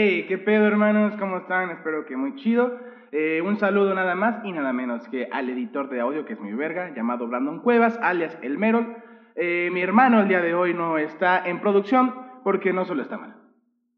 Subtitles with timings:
[0.00, 1.70] Hey, qué pedo hermanos, ¿cómo están?
[1.70, 2.78] Espero que muy chido.
[3.10, 6.40] Eh, un saludo nada más y nada menos que al editor de audio que es
[6.40, 8.94] mi verga, llamado Brandon Cuevas, alias El Merol.
[9.34, 12.14] Eh, mi hermano el día de hoy no está en producción
[12.44, 13.34] porque no solo está mal.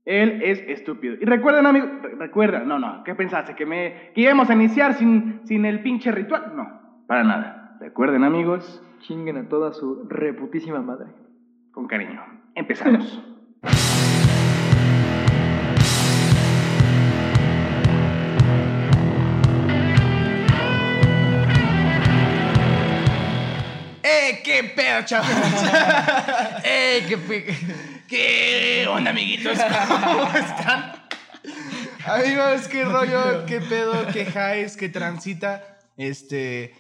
[0.07, 1.17] Él es estúpido.
[1.21, 3.55] Y recuerden, amigos, re- recuerda, no, no, ¿qué pensaste?
[3.55, 6.55] ¿Que, me, que íbamos a iniciar sin, sin el pinche ritual?
[6.57, 7.77] No, para nada.
[7.79, 11.09] Recuerden, amigos, Chinguen a toda su reputísima madre.
[11.73, 12.23] con cariño.
[12.55, 13.23] Empezamos.
[25.05, 25.29] chavos!
[26.65, 27.57] ¡Eh, qué pe-
[28.09, 29.57] ¿Qué onda, amiguitos?
[29.89, 30.93] ¿Cómo están?
[32.07, 35.79] Amigos, qué rollo, qué pedo, qué highs, qué transita.
[35.97, 36.75] Este.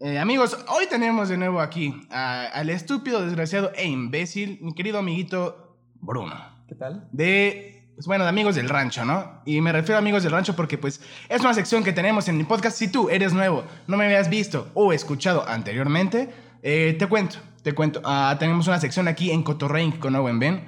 [0.00, 4.98] eh, amigos, hoy tenemos de nuevo aquí a- al estúpido, desgraciado e imbécil, mi querido
[4.98, 6.34] amiguito Bruno.
[6.68, 7.08] ¿Qué tal?
[7.12, 9.40] De, pues bueno, de amigos del rancho, ¿no?
[9.46, 12.36] Y me refiero a amigos del rancho porque, pues, es una sección que tenemos en
[12.36, 12.76] mi podcast.
[12.76, 16.28] Si tú eres nuevo, no me habías visto o escuchado anteriormente,
[16.68, 18.00] eh, te cuento, te cuento.
[18.04, 20.64] Ah, tenemos una sección aquí en Cotorrein con Owen Ben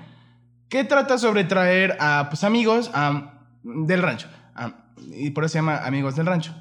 [0.69, 2.91] que trata sobre traer a, pues, amigos
[3.65, 4.29] del rancho.
[5.13, 6.53] Y por eso se llama Amigos del Rancho.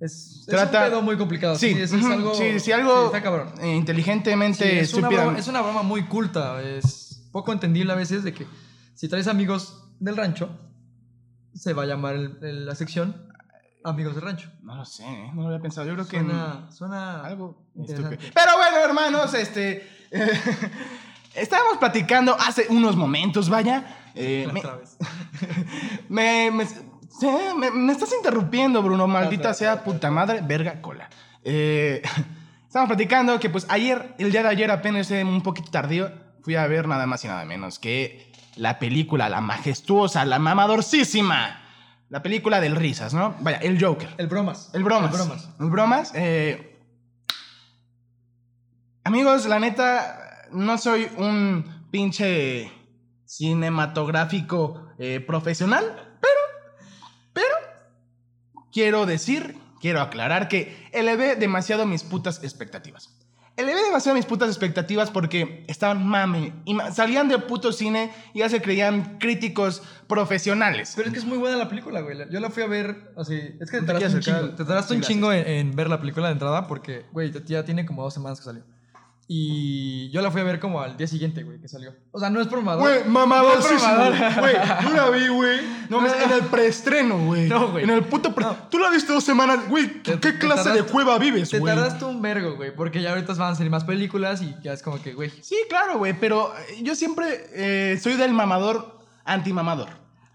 [0.00, 1.56] Es, es Trata- un pedo muy complicado.
[1.56, 2.34] Sí, Sí, es algo.
[2.34, 3.48] sí, sí, algo sí, está cabrón.
[3.64, 6.62] inteligentemente es, una broma, es una broma muy culta.
[6.62, 8.46] Es poco entendible a veces de que
[8.94, 10.48] si traes amigos del rancho,
[11.54, 13.28] se va a llamar el- el- la sección
[13.88, 14.50] Amigos del Rancho.
[14.62, 15.30] No lo sé, ¿eh?
[15.34, 15.86] no lo había pensado.
[15.86, 18.10] Yo creo que Suena, suena algo estúpido.
[18.10, 19.88] Pero bueno, hermanos, este.
[21.34, 23.84] estábamos platicando hace unos momentos, vaya.
[24.14, 24.96] eh, me, Otra vez.
[26.08, 26.66] me, me-
[27.58, 29.06] me- me estás interrumpiendo, Bruno.
[29.06, 31.08] Maldita sea puta madre, verga cola.
[31.44, 32.02] Eh,
[32.66, 36.10] estábamos platicando que, pues, ayer, el día de ayer, apenas un poquito tardío,
[36.42, 41.62] fui a ver nada más y nada menos que la película, la majestuosa, la mamadorcísima.
[42.08, 43.36] La película del risas, ¿no?
[43.40, 44.08] Vaya, el Joker.
[44.16, 44.70] El bromas.
[44.72, 45.10] El bromas.
[45.10, 45.48] El bromas.
[45.58, 46.12] El bromas.
[46.14, 46.78] eh,
[49.02, 52.70] amigos, la neta, no soy un pinche
[53.24, 56.40] cinematográfico eh, profesional, pero,
[57.32, 57.56] pero,
[58.72, 63.25] quiero decir, quiero aclarar que elevé demasiado mis putas expectativas.
[63.56, 68.50] Elevé demasiado mis putas expectativas porque estaban mame y salían de puto cine y ya
[68.50, 70.92] se creían críticos profesionales.
[70.94, 72.18] Pero es que es muy buena la película, güey.
[72.30, 74.50] Yo la fui a ver, así, es que te ¿No te tardaste un chingo.
[74.54, 77.64] Te tardaste Sí, un chingo en, en ver la película de entrada porque, güey, ya
[77.64, 78.62] tiene como dos semanas que salió.
[79.28, 81.92] Y yo la fui a ver como al día siguiente, güey, que salió.
[82.12, 82.82] O sea, no es mamador.
[82.82, 83.74] Güey, mamador, No, sí,
[84.38, 84.54] güey.
[84.84, 85.60] Yo la vi, güey.
[85.88, 86.06] No, No.
[86.14, 87.48] en el preestreno, güey.
[87.48, 87.82] No, güey.
[87.84, 88.44] En el puto pre...
[88.44, 88.56] No.
[88.70, 90.00] Tú la viste dos semanas, güey.
[90.02, 91.74] ¿Qué, Te- te clase de cueva vives, Te güey?
[91.74, 94.82] tardaste un vergo, güey, porque ya ahorita van a salir más películas y ya es
[94.82, 95.30] como que, güey.
[95.42, 99.88] Sí, claro, güey, pero eh, yo siempre eh, soy del mamador antimamador.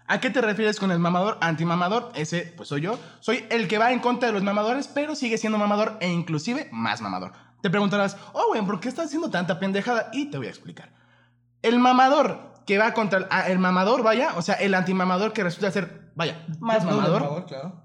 [0.06, 2.12] ¿A qué te refieres con el mamador antimamador?
[2.14, 2.98] Ese, pues soy yo.
[3.20, 6.68] Soy el que va en contra de los mamadores, pero sigue siendo mamador e inclusive
[6.72, 7.32] más mamador.
[7.62, 10.10] Te preguntarás, oh, güey, ¿por qué estás haciendo tanta pendejada?
[10.12, 10.92] Y te voy a explicar.
[11.62, 15.42] El mamador que va contra el, ah, el mamador, vaya, o sea, el antimamador que
[15.44, 17.82] resulta ser, vaya, más No, mamador, favor, claro.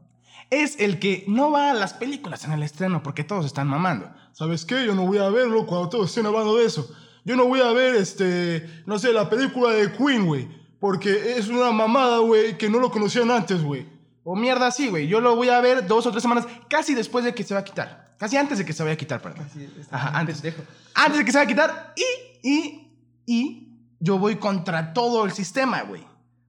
[0.49, 4.11] es el que no va a las películas en el estreno porque todos están mamando.
[4.33, 4.85] ¿Sabes qué?
[4.85, 6.89] Yo no voy a verlo cuando todos estén hablando de eso.
[7.23, 10.47] Yo no voy a ver, este, no sé, la película de Queen, güey.
[10.79, 13.85] Porque es una mamada, güey, que no lo conocían antes, güey.
[14.23, 15.07] O mierda así, güey.
[15.07, 17.61] Yo lo voy a ver dos o tres semanas casi después de que se va
[17.61, 18.06] a quitar.
[18.17, 19.47] Casi antes de que se vaya a quitar, perdón.
[19.91, 20.41] Ajá, antes.
[20.41, 20.63] pendejo.
[20.95, 21.93] Antes de que se vaya a quitar.
[21.95, 22.93] Y, y,
[23.25, 26.03] y yo voy contra todo el sistema, güey.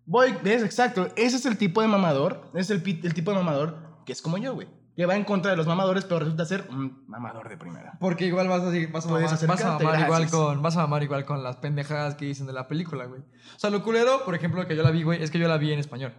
[0.07, 1.09] Voy, es exacto.
[1.17, 2.51] Ese es el tipo de mamador.
[2.55, 3.77] Es el, el tipo de mamador
[4.07, 4.67] que es como yo, güey.
[4.97, 7.97] Que va en contra de los mamadores, pero resulta ser un mamador de primera.
[8.01, 10.31] Porque igual vas a, vas a mamar, vas a mamar igual gracias.
[10.33, 13.21] con vas a mamar igual con las pendejadas que dicen de la película, güey.
[13.21, 15.57] O sea, lo culero, por ejemplo, que yo la vi, güey, es que yo la
[15.59, 16.15] vi en español.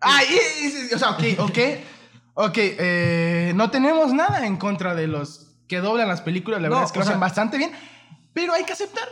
[0.00, 1.58] Ah, y- y- y- o sea, ok, ok.
[2.40, 6.62] Ok, eh, no tenemos nada en contra de los que doblan las películas.
[6.62, 7.72] La No, verdad es que lo hacen sea- bastante bien.
[8.32, 9.08] Pero hay que aceptar.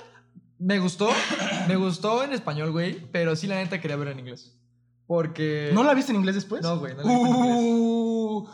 [0.60, 1.10] Me gustó,
[1.68, 4.52] me gustó en español, güey, pero sí la neta quería ver en inglés.
[5.08, 6.62] Porque ¿No la viste en inglés después?
[6.62, 7.40] No, güey, no la vi en inglés.
[7.42, 8.48] Uh,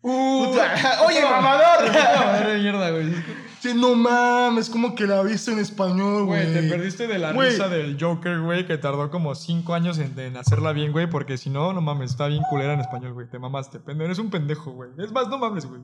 [0.00, 1.02] uh, Puta.
[1.06, 2.56] oye, mamador.
[2.60, 3.14] Mierda, güey.
[3.60, 6.50] Sí, no mames, como que la viste en español, güey.
[6.50, 7.50] Güey, te perdiste de la Güey.
[7.50, 11.38] risa del Joker, güey, que tardó como cinco años en, en hacerla bien, güey, porque
[11.38, 13.28] si no, no mames, está bien culera en español, güey.
[13.28, 14.06] Te mamaste, pendejo.
[14.06, 14.90] Eres un pendejo, güey.
[14.98, 15.80] Es más, no mames, güey.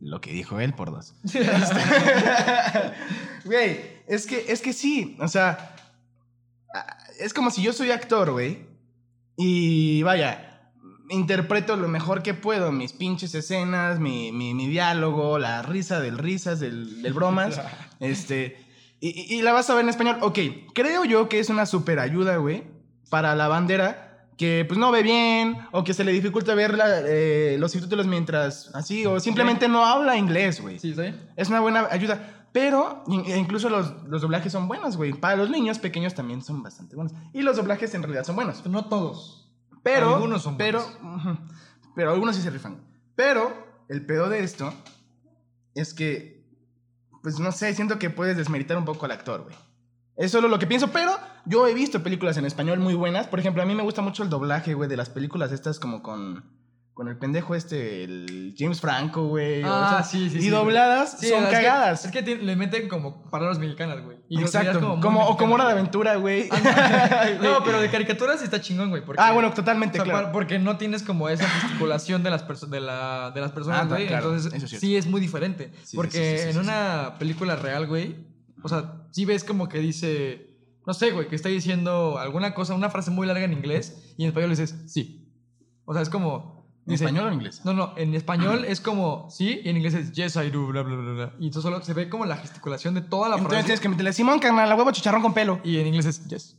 [0.00, 1.14] Lo que dijo él por dos.
[3.44, 5.74] Güey, es que, es que sí, o sea,
[6.74, 8.66] ah, es como si yo soy actor, güey,
[9.36, 10.51] y vaya,
[11.12, 16.18] interpreto lo mejor que puedo, mis pinches escenas, mi, mi, mi diálogo, la risa del
[16.18, 17.60] risas, del, del bromas,
[18.00, 18.56] este,
[19.00, 20.16] Y, y- la vas a ver en español.
[20.22, 20.38] Ok,
[20.74, 22.64] creo yo que es una super ayuda, güey,
[23.10, 27.00] para la bandera que pues no ve bien o que se le dificulta ver la-
[27.06, 30.78] eh, los subtítulos mientras así o simplemente no habla inglés, güey.
[30.78, 31.20] Sí, ¿está bien?
[31.36, 32.46] Es una buena ayuda.
[32.52, 35.12] Pero e incluso los, los doblajes son buenos, güey.
[35.14, 37.14] Para los niños pequeños también son bastante buenos.
[37.32, 38.64] Y los doblajes en realidad son buenos.
[38.66, 39.41] No todos.
[39.82, 40.14] Pero.
[40.14, 41.38] Algunos son pero, buenos.
[41.94, 42.82] pero algunos sí se rifan.
[43.14, 44.72] Pero el pedo de esto
[45.74, 46.42] es que.
[47.22, 49.54] Pues no sé, siento que puedes desmeritar un poco al actor, güey.
[50.16, 53.28] Es solo lo que pienso, pero yo he visto películas en español muy buenas.
[53.28, 56.02] Por ejemplo, a mí me gusta mucho el doblaje, güey, de las películas estas como
[56.02, 56.44] con.
[56.94, 59.62] Con el pendejo este, el James Franco, güey.
[59.62, 62.04] o Ah, esas- sí, sí, Y sí, dobladas Sí, son es que- cagadas.
[62.04, 64.18] es que le meten como palabras mexicanas, güey.
[64.28, 64.98] Exacto.
[65.00, 65.72] Como, o como Hora de.
[65.72, 66.50] Aventura, güey.
[67.42, 69.02] no, pero de caricaturas está chingón, güey.
[69.04, 70.32] porque- Ah, bueno, totalmente, o sea, claro.
[70.32, 74.06] Porque no tienes como esa gesticulación de las, de la, de las personas, Ah, güey.
[74.06, 75.72] claro, Entonces, es sí es muy diferente.
[75.94, 78.16] Porque en una película real, güey,
[78.62, 82.74] o sea, sí ves como que dice, no sé, güey, que está diciendo alguna cosa,
[82.74, 85.32] una frase muy larga en inglés y en español dices, sí.
[85.86, 86.61] O sea, es como...
[86.84, 87.62] ¿En dice- español o en inglés?
[87.64, 90.82] No, no, en español es como sí y en inglés es yes, I do, bla,
[90.82, 91.32] bla, bla, bla.
[91.38, 93.64] Y entonces solo se ve como la gesticulación de toda la Entonces frase.
[93.66, 95.60] tienes que meterle Simón, carnal, la huevo chicharrón con pelo.
[95.64, 96.58] Y en inglés es yes.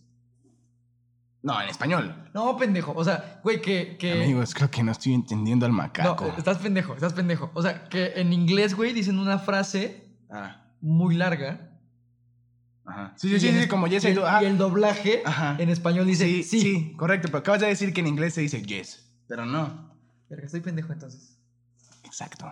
[1.42, 2.30] No, en español.
[2.34, 2.94] No, pendejo.
[2.96, 3.98] O sea, güey, que.
[3.98, 6.34] que Amigos, creo que no estoy entendiendo al no, macaco.
[6.38, 7.52] estás pendejo, estás pendejo.
[7.54, 11.78] O sea, que en inglés, güey, dicen una frase Ah, muy larga.
[12.86, 13.14] ajá.
[13.18, 14.26] Sí, sí, sí, sí, como yes, y I do.
[14.26, 15.58] Ah, Y el doblaje Ajá.
[15.60, 16.62] en español dice sí, sí.
[16.62, 19.93] sí, correcto, pero acabas de decir que en inglés se dice yes, pero no.
[20.34, 21.38] Verga, estoy pendejo entonces.
[22.04, 22.52] Exacto.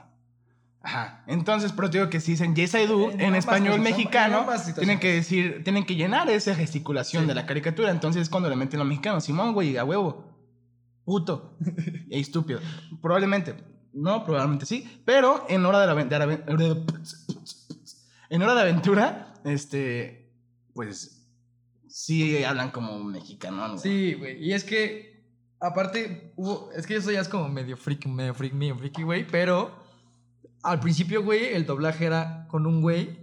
[0.84, 1.24] Ajá.
[1.28, 5.00] Entonces, pero te digo que si dicen yes I do En español cosas, mexicano, tienen
[5.00, 7.28] que decir, tienen que llenar esa gesticulación Sí.
[7.28, 7.90] de la caricatura.
[7.90, 10.32] Entonces, cuando le meten los mexicanos, Simón, güey, a huevo,
[11.04, 11.58] puto,
[12.10, 12.60] y estúpido.
[13.02, 13.56] Probablemente,
[13.94, 16.86] no, probablemente sí, pero en hora de la, de
[18.30, 20.32] en hora de aventura, este,
[20.74, 21.28] pues,
[21.88, 23.78] sí hablan como mexicano.
[23.78, 24.44] Sí, güey.
[24.44, 25.11] Y es que,
[25.62, 29.26] aparte, hubo, es que eso ya es como medio freak, medio freak, medio freaky, güey.
[29.28, 29.72] Pero
[30.64, 33.22] al principio, güey, el doblaje era con un güey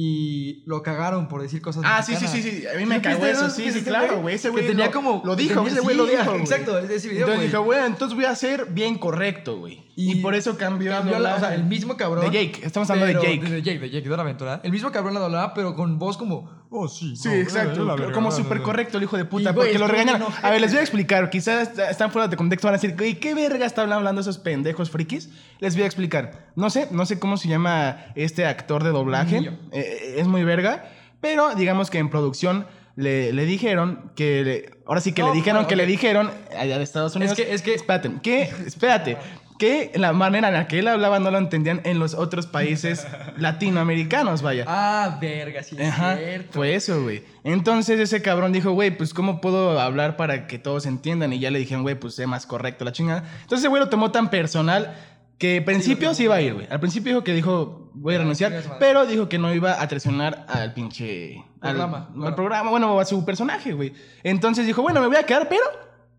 [0.00, 2.66] y lo cagaron por decir cosas Ah, sí, sí, sí, sí.
[2.68, 4.36] A mí me ¿Sí cagó eso, sí, ¿Viste sí, claro, güey.
[4.36, 5.22] Ese güey tenía lo- como.
[5.24, 6.36] Lo dijo, ese güey lo dijo.
[6.36, 9.82] Exacto, ese video, Entonces dijo, güey, entonces voy a ser bien correcto, güey.
[9.96, 12.30] Y, por eso cambió, la- o sea, el mismo cabrón.
[12.30, 13.50] De Jake, estamos hablando de Jake.
[13.50, 14.60] De Jake, de Jake, de la aventura.
[14.62, 16.67] El mismo cabrón la doblaba, pero con voz como.
[16.70, 17.16] Oh, sí.
[17.16, 17.84] Sí, no, exacto.
[17.84, 18.64] la como súper verga".
[18.64, 19.50] correcto el hijo de puta.
[19.50, 20.28] Y, güey, porque lo regañaron.
[20.42, 21.30] A ver, les voy a explicar.
[21.30, 22.66] Quizás est- están fuera de contexto.
[22.68, 25.30] Van a decir, güey, ¿qué verga están hablando esos pendejos frikis?
[25.60, 26.48] Les voy a explicar.
[26.56, 29.50] No sé, no sé cómo se llama este actor de doblaje.
[29.72, 30.90] Eh, es muy verga.
[31.20, 32.66] Pero digamos que en producción
[32.98, 34.42] le, le dijeron que.
[34.44, 37.36] le- ahora sí que No, le dijeron bueno, que le dijeron allá de Estados Unidos.
[37.36, 38.42] que- es que- Espérate, que.
[38.66, 39.16] Espérate.
[39.58, 43.04] Que la manera en la que él hablaba no lo entendían en los otros países
[43.38, 44.64] latinoamericanos, vaya.
[44.68, 46.52] Ah, verga, sí, es Ajá, cierto.
[46.52, 47.24] fue eso, güey.
[47.44, 51.32] Entonces ese cabrón dijo, güey, pues ¿cómo puedo hablar para que todos entiendan?
[51.32, 53.24] Y ya le dijeron, güey, pues sé más correcto la chingada.
[53.42, 54.94] Entonces ese güey lo tomó tan personal
[55.38, 56.66] que al principio sí iba a ir, güey.
[56.70, 60.44] Al principio dijo que dijo, voy a renunciar, pero dijo que no iba a traicionar
[60.48, 61.36] al pinche...
[61.60, 63.92] al- Programa, Al, programa, bueno, a su personaje, güey.
[64.24, 65.62] Entonces dijo, bueno, me voy a quedar, pero...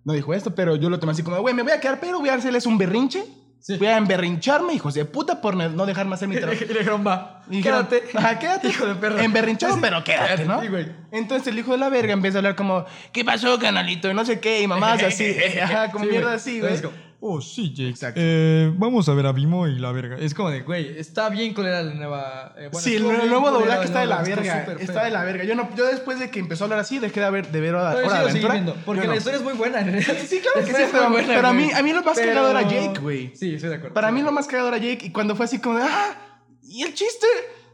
[0.06, 2.20] No dijo esto, pero yo lo tomé así como, güey, me voy a quedar, pero
[2.20, 3.24] voy a hacerles un berrinche.
[3.62, 3.76] Sí.
[3.78, 6.62] Voy a emberrincharme, hijos de puta, por no dejarme hacer mi Y trabajo.
[6.62, 7.44] le dijeron, va.
[7.50, 8.04] Y quédate.
[8.16, 8.68] Ajá, quédate.
[8.70, 9.22] Hijo de perra.
[9.22, 10.62] Emberrinchado, Sí, pero quédate, ¿no?
[10.62, 10.88] Sí, güey.
[11.12, 14.10] Entonces el hijo de la verga empieza a hablar como, ¿qué pasó, canalito?
[14.10, 15.36] Y no sé qué, y mamás así.
[15.62, 16.36] Ajá, mierda güey.
[16.36, 16.74] así, güey.
[17.22, 17.90] Oh, sí, Jake.
[17.90, 18.20] Exacto.
[18.24, 20.16] Eh, vamos a ver a Vimo y la verga.
[20.18, 22.54] Es como de, güey, está bien culera la nueva.
[22.58, 24.66] eh, bueno, sí, el nuevo, doblaje está de la verga.
[24.80, 25.44] Está de la verga.
[25.44, 27.76] Yo, no, yo después de que empezó a hablar así, dejé de ver, de ver
[27.76, 29.12] Hora, Pero Hora sí de viendo, porque no.
[29.12, 29.82] la historia es muy buena.
[29.82, 30.16] en realidad.
[30.26, 32.16] Sí, claro La que sí, es muy buena, pero a, mí, a mí lo más
[32.18, 33.36] Pero- cagado era Jake, güey.
[33.36, 33.94] Sí, estoy de acuerdo.
[33.94, 36.16] Para mí lo más cagado era Jake, y cuando fue así como de, ¡ah!
[36.64, 37.28] ¿Y el chiste?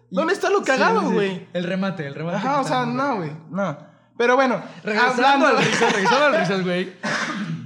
[0.09, 1.13] ¿Dónde está lo cagado, sí, sí.
[1.13, 1.47] güey?
[1.53, 2.37] El remate, el remate.
[2.37, 3.77] Ajá, o sea, no, güey, no.
[4.17, 5.47] Pero bueno, Regresando hablando...
[5.47, 6.93] al risas, regresando al risas, güey.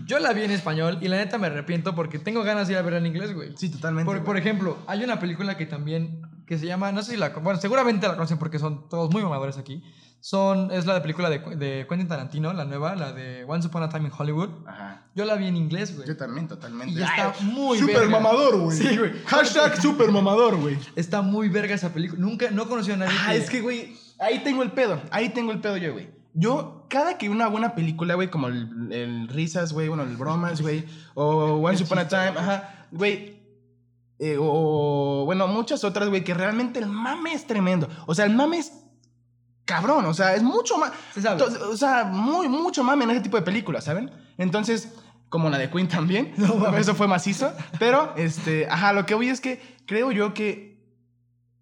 [0.09, 2.79] Yo la vi en español y la neta me arrepiento porque tengo ganas de ir
[2.79, 3.53] a verla en inglés, güey.
[3.55, 4.05] Sí, totalmente.
[4.05, 4.25] Por, güey.
[4.25, 7.59] por ejemplo, hay una película que también que se llama, no sé si la, bueno,
[7.61, 9.83] seguramente la conocen porque son todos muy mamadores aquí.
[10.19, 13.83] Son, es la de película de, de Quentin Tarantino, la nueva, la de Once Upon
[13.83, 14.49] a Time in Hollywood.
[14.67, 15.05] Ajá.
[15.13, 16.07] Yo la vi en inglés, güey.
[16.07, 16.99] Yo también, totalmente.
[16.99, 18.09] Y está Ay, muy Super verga.
[18.09, 18.77] mamador, güey.
[18.77, 19.11] Sí, güey.
[19.27, 20.75] Hashtag super mamador, güey.
[20.95, 22.19] Está muy verga esa película.
[22.19, 24.99] Nunca, no conocí a nadie Ah, es que, güey, ahí tengo el pedo.
[25.11, 26.09] Ahí tengo el pedo yo, güey.
[26.33, 30.61] Yo, cada que una buena película, güey, como el, el Risas, güey, bueno, el Bromas,
[30.61, 33.39] güey, o Once Upon a Time, ajá, güey,
[34.19, 37.87] eh, o, bueno, muchas otras, güey, que realmente el mame es tremendo.
[38.05, 38.73] O sea, el mame es
[39.63, 41.41] cabrón, o sea, es mucho más, Se sabe.
[41.43, 44.11] o sea, muy, mucho mame en ese tipo de películas, ¿saben?
[44.37, 44.93] Entonces,
[45.29, 46.33] como la de Queen también,
[46.77, 50.69] eso fue macizo, pero, este, ajá, lo que voy es que creo yo que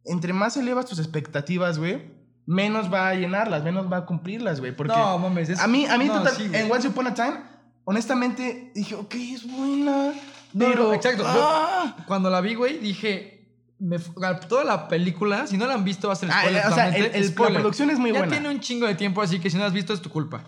[0.05, 2.16] entre más elevas tus expectativas, güey,
[2.47, 4.75] menos va a llenarlas, menos va a cumplirlas, güey.
[4.75, 5.49] Porque No, mames.
[5.49, 7.35] es- a mí, a mí no, total- sí, en Once Upon a Time,
[7.83, 10.13] honestamente, dije, ok, es buena.
[10.53, 11.23] No, pero, no, exacto.
[11.23, 11.95] Yo- ah.
[12.07, 13.33] Cuando la vi, güey, dije.
[13.79, 16.65] me toda la película, si no la han visto, va a ser Ah, spoiler.
[16.65, 18.31] o sea, el- el- la producción es muy ya buena.
[18.33, 20.41] tiene un chingo de tiempo, así que si no la has visto es tu culpa.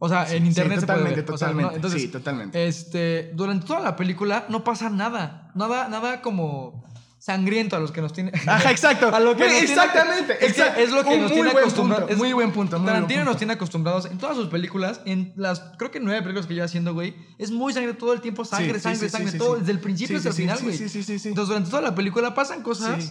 [0.00, 1.30] O sea, en Sí, internet se puede totalmente, ver.
[1.30, 1.70] O sea, totalmente.
[1.70, 2.66] no, entonces, sí, totalmente.
[2.66, 5.52] este, durante toda la película no pasa nada.
[5.54, 6.82] Nada, nada como
[7.24, 8.32] sangriento a los que nos tiene.
[8.46, 9.08] Ajá, exacto.
[9.14, 10.44] a lo que nos tiene- exactamente.
[10.44, 10.80] es, exacto.
[10.80, 12.04] es lo que Un nos tiene buen acostumbrados.
[12.08, 12.76] punto, muy buen punto.
[12.76, 13.30] muy buen Tarantino punto.
[13.30, 16.66] nos tiene acostumbrados en todas sus películas, en las creo que nueve películas que lleva
[16.66, 19.56] haciendo, güey, es muy sangre todo el tiempo, sangre, Sí, sangre, sí, sangre, sí, todo
[19.56, 20.76] desde el principio hasta el final, güey.
[20.76, 21.28] Sí, sí, sí, sí.
[21.28, 23.10] Entonces durante toda la película pasan cosas, Sí.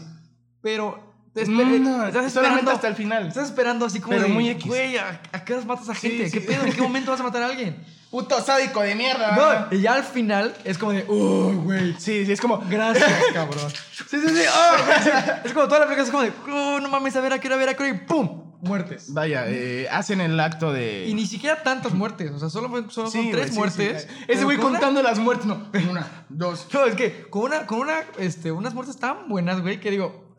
[0.62, 3.28] pero te No, esper- no, estás esperando hasta el final.
[3.28, 4.66] Estás esperando así como Pero de, muy X.
[4.68, 6.32] güey, ¿a, a qué horas matas a Sí, gente?
[6.32, 6.64] ¿Qué pedo?
[6.66, 7.84] ¿En qué momento vas a matar a alguien?
[8.12, 9.36] Puto sádico de mierda.
[9.70, 11.94] No, y ya al final es como de, uy, güey.
[11.98, 12.60] Sí, sí, es como.
[12.70, 13.72] Gracias, cabrón.
[13.72, 14.42] Sí, sí, sí.
[14.48, 15.10] oh, güey, sí.
[15.46, 17.48] Es como toda la película es como de, oh, no mames, a ver, a qué
[17.48, 18.44] hora, a ver, a qué hora, y ¡pum!
[18.62, 19.12] Muertes.
[19.14, 21.06] Vaya, eh, hacen el acto de.
[21.08, 22.32] Y ni siquiera tantas muertes.
[22.32, 24.08] O sea, solo, solo Sí, son tres güey, sí, muertes.
[24.10, 24.26] sí.
[24.28, 25.48] Ese güey una- contando las muertes.
[25.48, 26.68] No, una, dos.
[26.72, 30.33] No, es que con una, con una, este, unas muertes tan buenas, güey, que digo,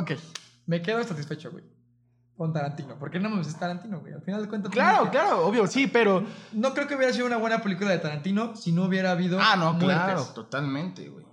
[0.00, 0.12] ok,
[0.66, 1.64] me quedo satisfecho, güey.
[2.36, 2.98] Con Tarantino.
[2.98, 4.12] ¿Por qué no me es Tarantino, güey?
[4.12, 4.70] Al final de cuentas.
[4.70, 6.22] Claro, claro, obvio, sí, pero.
[6.52, 9.38] No creo que hubiera sido una buena película de Tarantino si no hubiera habido.
[9.40, 9.86] Ah, no, muertes.
[10.04, 11.24] claro, totalmente, güey.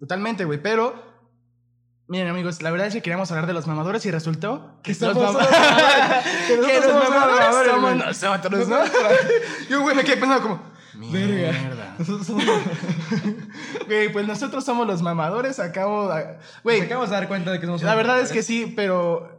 [0.00, 1.06] Totalmente, güey, pero.
[2.06, 5.16] Miren, amigos, la verdad es que queríamos hablar de los mamadores y resultó que somos
[5.16, 6.24] los los mama- mamadores.
[6.46, 8.78] que Que los mamadores mamadores, somos nosotros, ¿no?
[9.68, 10.62] Yo, güey, me quedé pensando como.
[10.94, 11.96] Mierda.
[13.86, 15.58] Güey, pues nosotros somos los mamadores.
[15.58, 16.12] Acabo.
[16.12, 19.36] de- Güey, acabamos de dar cuenta de que somos la verdad es que sí, pero.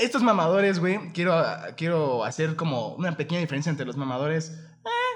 [0.00, 1.42] Estos mamadores, güey, quiero,
[1.76, 4.52] quiero hacer como una pequeña diferencia entre los mamadores.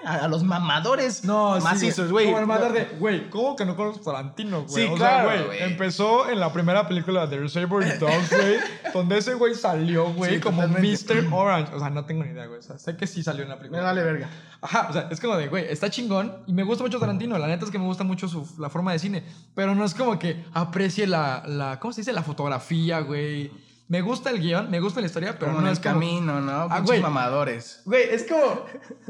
[0.04, 2.26] A, los mamadores No, sí, macizos, güey.
[2.26, 4.86] Como el mandar de, güey, ¿cómo que no conoces Tarantino, güey?
[4.86, 8.56] Sí, o claro, sea, güey, empezó en la primera película de Reservoir Dogs, güey,
[8.94, 11.14] donde ese güey salió, güey, Sí, como totalmente.
[11.14, 11.32] Mr.
[11.32, 11.74] Orange.
[11.74, 12.58] O sea, no tengo ni idea, güey.
[12.58, 13.82] O sea, sé que sí salió en la Me película.
[13.82, 14.28] vale verga.
[14.60, 17.38] Ajá, o sea, es como de, güey, está chingón y me gusta mucho Tarantino.
[17.38, 19.94] La neta es que me gusta mucho su, la forma de cine, pero no es
[19.94, 22.12] como que aprecie la, la ¿cómo se dice?
[22.12, 23.50] La fotografía, güey.
[23.92, 25.94] Me gusta el guion, me gusta la historia, pero no en es el como...
[25.96, 26.50] camino, ¿no?
[26.70, 27.02] Ah, güey.
[27.02, 27.82] mamadores.
[27.84, 28.64] Güey, es como.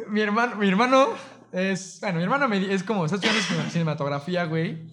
[0.09, 1.07] mi hermano, mi hermano
[1.53, 1.99] es.
[2.01, 3.05] Bueno, mi hermano me es como.
[3.05, 4.89] Está estudiando cine- cinematografía, güey.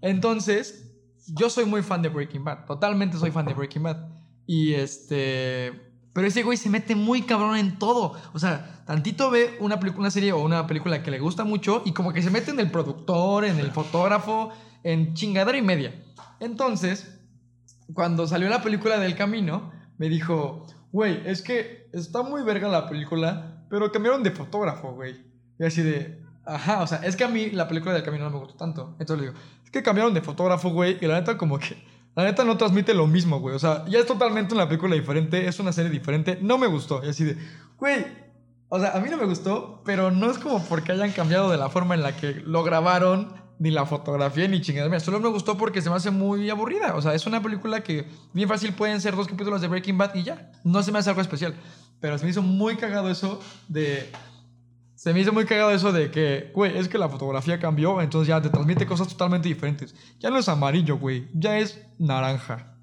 [0.00, 0.90] Entonces,
[1.28, 2.64] yo soy muy fan de Breaking Bad.
[2.64, 4.08] Totalmente soy fan de Breaking Bad.
[4.46, 5.90] Y este.
[6.14, 8.14] Pero ese güey se mete muy cabrón en todo.
[8.32, 11.92] O sea, tantito ve una, una serie o una película que le gusta mucho y
[11.92, 14.52] como que se mete en el productor, en el fotógrafo,
[14.84, 16.02] en chingadera y media.
[16.40, 17.13] Entonces,
[17.92, 22.88] cuando salió la película del camino, me dijo, güey, es que está muy verga la
[22.88, 25.16] película, pero cambiaron de fotógrafo, güey.
[25.58, 28.30] Y así de, ajá, o sea, es que a mí la película del camino no
[28.30, 28.96] me gustó tanto.
[28.98, 31.82] Entonces le digo, es que cambiaron de fotógrafo, güey, y la neta como que,
[32.14, 33.54] la neta no transmite lo mismo, güey.
[33.54, 37.04] O sea, ya es totalmente una película diferente, es una serie diferente, no me gustó.
[37.04, 37.36] Y así de,
[37.78, 38.06] güey,
[38.68, 41.58] o sea, a mí no me gustó, pero no es como porque hayan cambiado de
[41.58, 45.00] la forma en la que lo grabaron, ni la fotografía, ni chingada.
[45.00, 46.94] Solo me gustó porque se me hace muy aburrida.
[46.94, 50.14] O sea, es una película que bien fácil pueden ser dos capítulos de Breaking Bad
[50.14, 50.52] y ya.
[50.64, 51.54] No se me hace algo especial.
[52.00, 54.10] Pero se me hizo muy cagado eso de...
[54.94, 58.28] Se me hizo muy cagado eso de que, güey, es que la fotografía cambió, entonces
[58.28, 59.94] ya te transmite cosas totalmente diferentes.
[60.20, 62.76] Ya no es amarillo, güey, ya es naranja.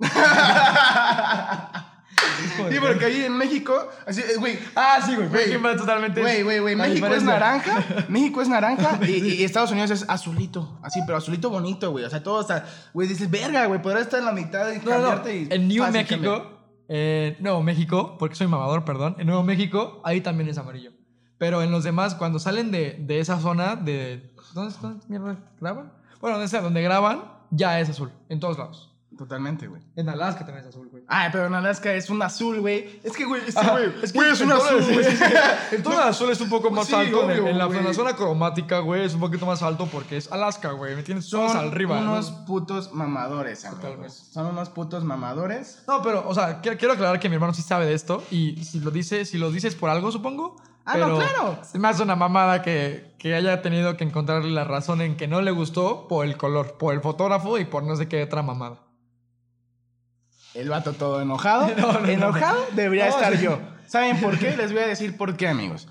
[2.70, 5.28] Sí, porque ahí en México, así, eh, güey, Ah, sí, güey.
[5.28, 6.20] Güey, Breaking Bad totalmente.
[6.20, 10.78] güey, güey, güey, México es naranja, México es naranja y, y Estados Unidos es azulito,
[10.82, 14.20] así, pero azulito bonito, güey, o sea, todo está, güey, dices, verga, güey, podrás estar
[14.20, 18.34] en la mitad y No, no, cambiarte y En New México, eh, Nuevo México, porque
[18.34, 19.16] soy mamador, perdón.
[19.18, 20.90] En Nuevo México, ahí también es amarillo.
[21.38, 24.34] Pero en los demás, cuando salen de, de esa zona de.
[24.54, 25.92] ¿Dónde, dónde mierda graban?
[26.20, 28.10] Bueno, donde sea, donde graban, ya es azul.
[28.28, 28.89] En todos lados.
[29.20, 29.82] Totalmente, güey.
[29.96, 31.04] En Alaska también es azul, güey.
[31.06, 33.02] Ah, pero en Alaska es un azul, güey.
[33.04, 35.06] Es que, güey, este, Ajá, güey, es que güey, es un azul, güey.
[35.72, 37.26] El tono azul es un poco más Sí, alto.
[37.26, 37.80] obvio, en, la, güey.
[37.80, 40.96] en la zona cromática, güey, es un poquito más alto porque es Alaska, güey.
[40.96, 42.00] Me tienes Son arriba.
[42.00, 42.12] ¿no?
[42.12, 44.30] unos putos mamadores, amigos.
[44.32, 45.82] Son unos putos mamadores.
[45.86, 48.80] No, pero, o sea, quiero, aclarar que mi hermano sí sabe de esto y si
[48.80, 50.56] lo dice, si lo dices por algo, supongo.
[50.86, 51.58] Ah, no, claro.
[51.62, 55.28] Se me hace una mamada que, que haya tenido que encontrarle la razón en que
[55.28, 58.42] no le gustó por el color, por el fotógrafo y por no sé qué otra
[58.42, 58.78] mamada.
[60.54, 61.68] El vato todo enojado.
[61.76, 62.06] No, no, no.
[62.08, 63.60] enojado debería estar yo.
[63.86, 64.56] ¿Saben por qué?
[64.56, 65.88] Les voy a decir por qué, amigos.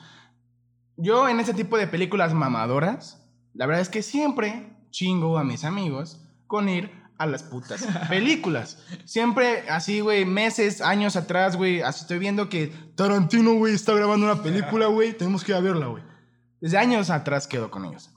[0.97, 5.63] Yo en ese tipo de películas mamadoras, la verdad es que siempre chingo a mis
[5.63, 8.83] amigos con ir a las putas películas.
[9.05, 14.25] Siempre así, güey, meses, años atrás, güey, así estoy viendo que Tarantino, güey, está grabando
[14.25, 16.03] una película, güey, tenemos que ir a verla, güey.
[16.61, 18.09] Desde años atrás quedo con ellos.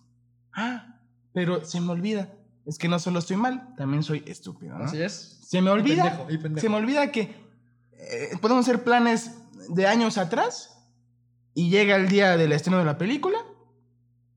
[0.54, 0.98] Ah,
[1.32, 2.28] pero se me olvida.
[2.66, 4.84] Es que no solo estoy mal, también soy estúpido, ¿no?
[4.84, 5.40] Así es.
[5.44, 6.04] Se me olvida.
[6.04, 6.60] pendejo, y pendejo.
[6.60, 7.34] Se me olvida que
[7.92, 9.32] eh, podemos hacer planes
[9.68, 10.78] de años atrás
[11.54, 13.38] y llega el día del estreno de la película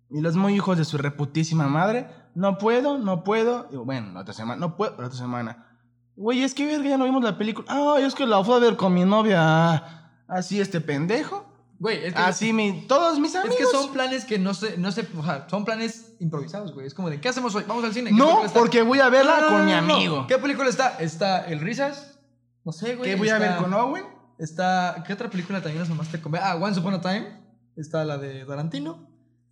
[0.10, 4.22] y los muy hijos de su reputísima madre, no puedo, no puedo, y bueno, la
[4.22, 5.68] otra semana, no puedo, la otra semana.
[6.16, 7.68] Güey, es que verga, ya no vimos la película.
[7.70, 10.12] Ay, es que la fui a ver con mi novia.
[10.28, 11.45] Así este pendejo.
[11.78, 13.58] Güey, es que, Así mi, todos mis es amigos.
[13.58, 16.88] que son planes que no se, no se, o sea, son planes improvisados, güey.
[16.88, 17.66] Es como de, ¿qué hacemos hoy?
[17.68, 18.12] Vamos al cine.
[18.12, 20.26] ¿Qué No, porque voy a verla No, con mi amigo.
[20.28, 20.98] ¿Qué película está?
[21.00, 22.18] Está El Risas.
[22.64, 23.12] No sé, güey.
[23.12, 24.06] ¿Qué voy a ver con Owen?
[24.40, 26.36] Está, ¿qué otra película también nos mamaste con?
[26.36, 27.42] Ah, Once Upon a Time.
[27.76, 29.08] Está la de Tarantino.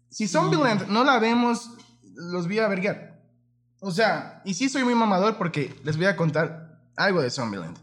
[0.10, 1.72] Si Zombieland no la vemos,
[2.16, 3.22] los voy a verguear.
[3.80, 7.78] O sea, y sí soy muy mamador porque les voy a contar algo de Zombieland.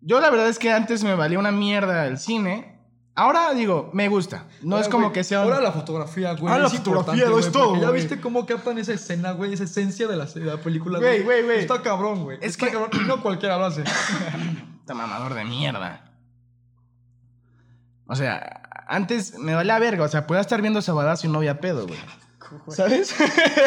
[0.00, 2.73] Yo la verdad es que antes me valía una mierda el cine.
[3.16, 4.46] Ahora digo, me gusta.
[4.62, 5.42] No es como güey, que sea.
[5.42, 6.52] Ahora la fotografía, güey.
[6.52, 8.00] Ahora la fotografía lo güey, es todo, ¿Ya güey.
[8.00, 9.52] viste cómo captan esa escena, güey?
[9.52, 11.60] Esa esencia de la, de la película, Güey, güey, güey.
[11.60, 12.38] Está cabrón, güey.
[12.40, 12.90] Es Está que- cabrón.
[13.06, 13.84] No cualquiera lo hace.
[14.80, 16.12] Puta mamador de mierda.
[18.06, 20.04] O sea, antes me valía verga.
[20.04, 21.98] O sea, podía estar viendo Sabadazo y no había pedo, güey.
[22.68, 23.14] ¿Sabes?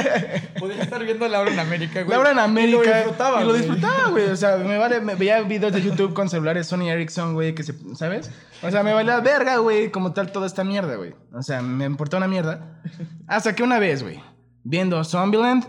[0.60, 2.10] Podía estar viendo Laura en América, güey.
[2.16, 2.78] Laura en América.
[2.84, 3.62] Y lo disfrutaba, Y lo güey.
[3.62, 4.30] disfrutaba, güey.
[4.30, 5.02] O sea, me vale.
[5.02, 7.74] Me veía videos de YouTube con celulares Sony Ericsson, güey, que se.
[7.96, 8.32] ¿Sabes?
[8.64, 11.14] O sea, me valía verga, güey, como tal toda esta mierda, güey.
[11.34, 12.82] O sea, me importaba una mierda.
[13.28, 14.20] Hasta que una vez, güey,
[14.64, 15.66] viendo Zombieland,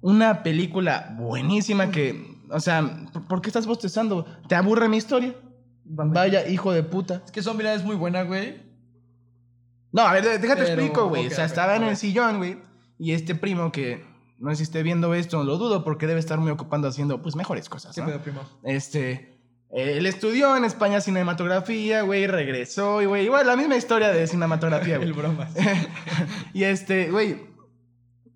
[0.00, 2.38] una película buenísima que.
[2.50, 4.26] O sea, ¿por- ¿por qué estás bostezando?
[4.48, 5.34] ¿Te aburre mi historia?
[5.84, 7.22] Vaya, hijo de puta.
[7.24, 8.69] Es que Zombieland es muy buena, güey.
[9.92, 11.26] No, a ver, déjate Pero, explico, güey.
[11.26, 12.58] ok, o sea, ver, estaba a en el sillón, güey.
[12.98, 14.04] Y este primo que
[14.40, 17.36] no sé si esté viendo esto, lo dudo porque debe estar muy ocupando haciendo, pues,
[17.36, 18.06] mejores cosas, ¿Qué ¿no?
[18.06, 18.40] pedo, primo?
[18.64, 19.38] Este.
[19.70, 24.96] él estudió en España cinematografía, güey, regresó y, güey, igual la misma historia de cinematografía,
[24.98, 25.08] güey.
[25.08, 25.52] El bromas.
[26.54, 27.48] y este, güey.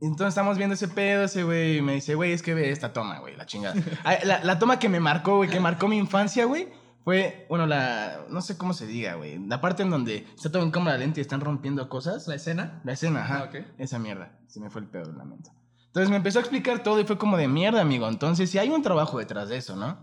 [0.02, 3.20] Entonces estamos viendo ese pedo, ese güey, me dice, güey, es que ve esta toma,
[3.20, 3.74] güey, la chingada.
[4.24, 6.68] La, la toma que me marcó, güey, que marcó mi infancia, güey,
[7.04, 10.62] fue, bueno, la, no sé cómo se diga, güey, la parte en donde está todo
[10.62, 12.26] en cámara lenta y están rompiendo cosas.
[12.26, 12.80] ¿La escena?
[12.82, 13.50] La escena, ajá.
[13.52, 13.58] Ah.
[13.76, 14.38] Esa mierda.
[14.46, 15.50] Se me fue el pedo lamento.
[15.86, 18.08] Entonces me empezó a explicar todo y fue como de mierda, amigo.
[18.08, 19.98] Entonces sí hay un trabajo detrás de eso, ¿no?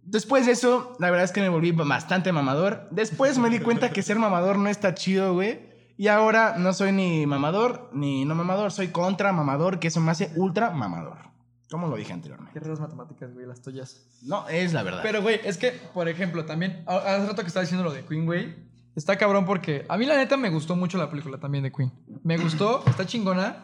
[0.00, 2.88] Después de eso, la verdad es que me volví bastante mamador.
[2.90, 5.74] Después me di cuenta que ser mamador no está chido, güey.
[5.98, 10.10] Y ahora no soy ni mamador ni no mamador, soy contra mamador, que eso me
[10.10, 11.33] hace ultra mamador.
[11.70, 12.52] Como lo dije anteriormente.
[12.52, 14.06] Qué raras matemáticas, güey, las tuyas.
[14.22, 15.00] No, es la verdad.
[15.02, 18.04] Pero, güey, es que, por ejemplo, también, a- hace rato que estaba diciendo lo de
[18.04, 18.54] Queen, güey,
[18.94, 21.90] está cabrón porque a mí la neta me gustó mucho la película también de Queen.
[22.22, 23.56] Me gustó, está chingona,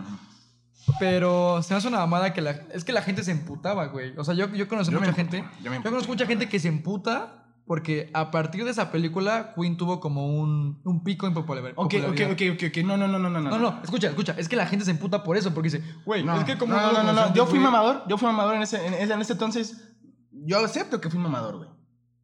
[0.99, 2.51] pero se me hace una mamada que la...
[2.73, 4.17] Es que la gente se emputaba, güey.
[4.17, 5.45] O sea, yo, yo conozco Yo mucha gente...
[5.63, 7.40] yo me Yo conozco mucha gente que se emputa
[7.71, 11.85] porque a partir de esa película Queen tuvo como un, un pico en popular- Ok,
[11.85, 12.33] ok, popularidad.
[12.33, 12.85] ok, ok, ok.
[12.85, 13.41] No, no, no, no, no.
[13.43, 14.35] No, no, escucha, escucha.
[14.37, 16.75] Es que la gente se emputa por eso, porque dice, güey, No, es que como...
[16.75, 17.33] no, no, no, no, no.
[17.33, 18.03] Yo fui mamador.
[18.09, 19.89] Yo fui mamador en ese, en, ese- en ese entonces.
[20.33, 21.69] Yo acepto que fui mamador, güey.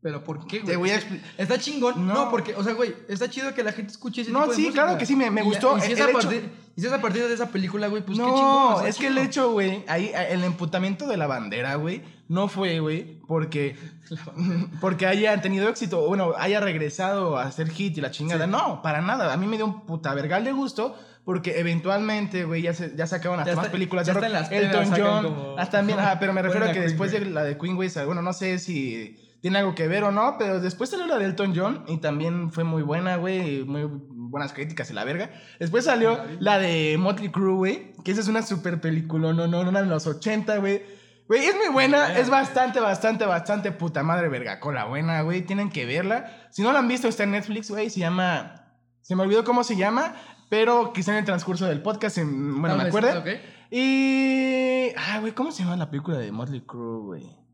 [0.06, 0.70] Pero ¿por qué, güey?
[0.70, 2.06] Te voy a Es que expli- Está chingón.
[2.06, 2.14] No.
[2.14, 2.30] No.
[2.30, 4.62] porque, o sea, güey, está chido que la gente escuche ese No, tipo de sí,
[4.66, 4.82] música.
[4.84, 6.92] claro que sí, me- gustó Y si, el es a hecho- partir, y si es
[6.92, 8.74] a partir de esa película, güey, pues qué no, chingón.
[8.76, 12.78] está es que el hecho, güey, ahí el emputamiento de la bandera, güey, no fue,
[12.78, 13.74] güey, porque
[14.80, 18.44] porque haya tenido éxito, bueno, haya regresado a hacer hit y la chingada.
[18.44, 18.50] Sí.
[18.50, 19.32] No, para nada.
[19.32, 23.06] A mí me dio un puta vergal de gusto porque eventualmente, güey, ya, se, ya
[23.08, 24.52] sacaban hasta Ya más está- películas ya de rock.
[24.52, 27.58] Elton John, como- hasta también, ajá, pero me refiero a que después de la de
[27.58, 29.16] Queen, güey, bueno, no sé si
[29.46, 32.50] tiene algo que ver o no, pero después salió la de Elton John y también
[32.50, 35.30] fue muy buena, güey, muy buenas críticas y la verga.
[35.61, 39.62] Después salió la de Motley Crue, güey, que esa es una super película, no, no,
[39.62, 40.82] no, una de los 80, güey.
[41.28, 45.70] Güey, es muy buena, es bastante, bastante, bastante puta madre verga cola buena, güey, tienen
[45.70, 46.48] que verla.
[46.50, 48.64] Si no la han visto, está en Netflix, güey, se llama...
[49.02, 50.16] Se me olvidó cómo se llama,
[50.50, 53.30] pero quizá en el transcurso del podcast, en- bueno, Ah, me pues, acuerdo.
[53.70, 54.88] Y...
[54.96, 57.45] Ah, güey, ¿cómo se llama la película de Motley Crue, güey?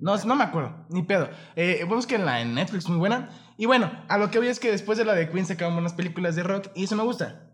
[0.00, 1.28] No, no me acuerdo, ni pedo.
[1.56, 3.30] Eh, búsquenla en Netflix, muy buena.
[3.56, 5.92] Y bueno, a lo que voy es que después de la de Queen sacaron buenas
[5.92, 7.50] películas de rock y eso me gusta.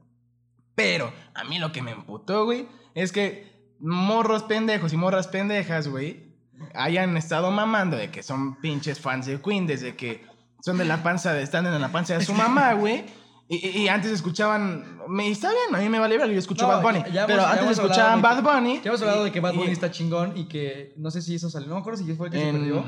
[0.75, 5.89] Pero a mí lo que me emputó, güey, es que morros pendejos y morras pendejas,
[5.89, 6.37] güey,
[6.75, 10.25] hayan estado mamando de que son pinches fans de Queen desde que
[10.61, 13.05] son de la panza, de, están en la panza de su mamá, güey.
[13.51, 16.69] Y, y- antes escuchaban, me está bien, a mí me vale ver, yo escucho No,
[16.69, 17.05] Bad Bunny.
[17.13, 18.81] ya- pero ya antes escuchaban Bad Bunny.
[18.83, 21.35] Ya hemos hablado de que Bad Bunny y- está chingón y que no sé si
[21.35, 22.85] eso salió, no me acuerdo si fue el que se En- perdió,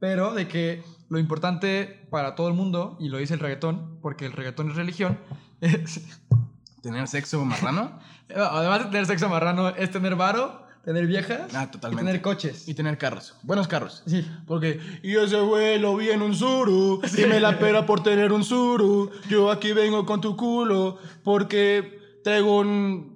[0.00, 4.26] pero de que lo importante para todo el mundo, y lo dice el reggaetón, porque
[4.26, 5.18] el reggaetón es religión,
[5.60, 6.00] es,
[6.82, 7.92] Tener sexo marrano
[8.36, 12.04] además de tener sexo marrano, es tener varo, tener viejas Ah, y totalmente.
[12.06, 12.68] tener coches.
[12.68, 13.34] y tener carros.
[13.42, 14.02] Buenos carros.
[14.06, 14.26] Sí.
[14.46, 18.32] Porque, y ese güey lo vi en un suru, y me la pera por tener
[18.32, 19.10] un suru.
[19.28, 23.12] Yo aquí vengo con tu culo, porque traigo un.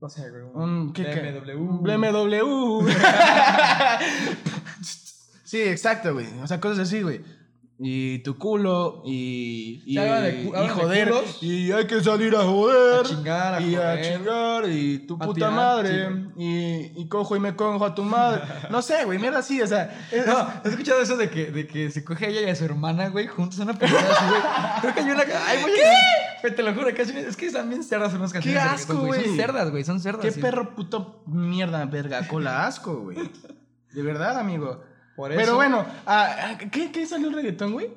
[0.00, 0.42] No sé, güey.
[0.54, 0.92] un.
[0.92, 1.56] BMW.
[1.56, 2.88] Un BMW.
[5.44, 6.26] Sí, exacto, güey.
[6.42, 7.20] O sea, cosas así, güey.
[7.76, 9.82] Y tu culo, y.
[9.84, 11.12] Y, de y joder.
[11.40, 13.00] Y hay que salir a joder.
[13.00, 14.16] A chingar, a y a joder.
[14.16, 16.08] chingar, y tu A puta tirar, madre.
[16.08, 16.42] sí.
[16.44, 18.42] y, y cojo y me cojo a tu madre.
[18.70, 20.06] No sé, güey, mierda así, o sea.
[20.12, 22.54] es- No, ¿has escuchado eso de que, de que se coge a ella y a
[22.54, 24.40] su hermana, güey, juntos en una película así, güey?
[24.80, 25.22] Creo que hay una...
[25.46, 25.74] Ay, güey,
[26.42, 26.88] Güey, te lo juro.
[26.90, 28.62] Es que están bien cerdas unas canciones.
[28.62, 29.36] de asco, reggaetón, Son güey.
[29.36, 30.22] cerdas, güey, son cerdas.
[30.24, 30.40] Qué sí.
[30.40, 33.18] perro puto mierda, verga, cola asco, güey.
[33.92, 34.80] De verdad, amigo.
[35.16, 35.40] Por eso...
[35.40, 37.88] Pero bueno, ah, ah, ¿qué, ¿qué salió el reggaetón, güey?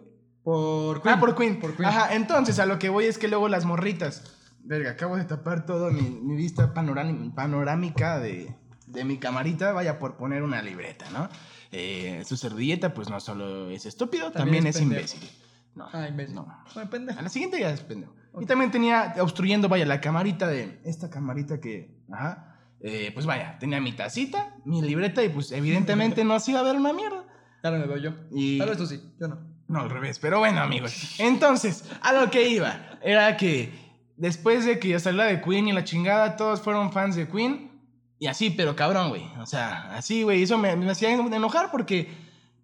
[0.43, 1.15] Por Queen.
[1.15, 1.59] Ah, por Queen.
[1.59, 1.89] Por Queen.
[1.89, 4.23] Ajá, entonces a lo que voy es que luego las morritas.
[4.63, 8.53] Verga, acabo de tapar todo mi, mi vista panorámica, de,
[8.87, 9.71] de mi camarita.
[9.73, 11.29] Vaya por poner una libreta, ¿no?
[11.71, 15.29] Eh, su servilleta, pues no solo es estúpido, también, También es, es imbécil.
[15.75, 16.35] No, Ah, imbécil.
[16.35, 16.47] no.
[16.73, 17.19] Bueno, pendejo.
[17.19, 18.13] A la siguiente ya es pendejo.
[18.33, 18.47] Y Ok.
[18.47, 20.79] también tenía obstruyendo, vaya, la camarita de.
[20.85, 21.95] Esta camarita que.
[22.11, 22.56] Ajá.
[22.81, 26.63] Eh, pues vaya, tenía mi tacita, mi libreta y pues evidentemente no se iba a
[26.63, 27.23] ver una mierda.
[27.63, 28.11] No me veo yo.
[28.31, 28.57] Y.
[28.57, 29.39] Tal vez tú sí, yo no.
[29.67, 31.19] No, al revés, pero bueno, amigos.
[31.19, 33.71] Entonces, a lo que iba era que
[34.15, 37.71] después de que ya salió de Queen y la chingada, todos fueron fans de Queen.
[38.19, 39.25] Y así, pero cabrón, güey.
[39.39, 40.41] O sea, así, güey.
[40.43, 42.09] Eso me, me hacía enojar porque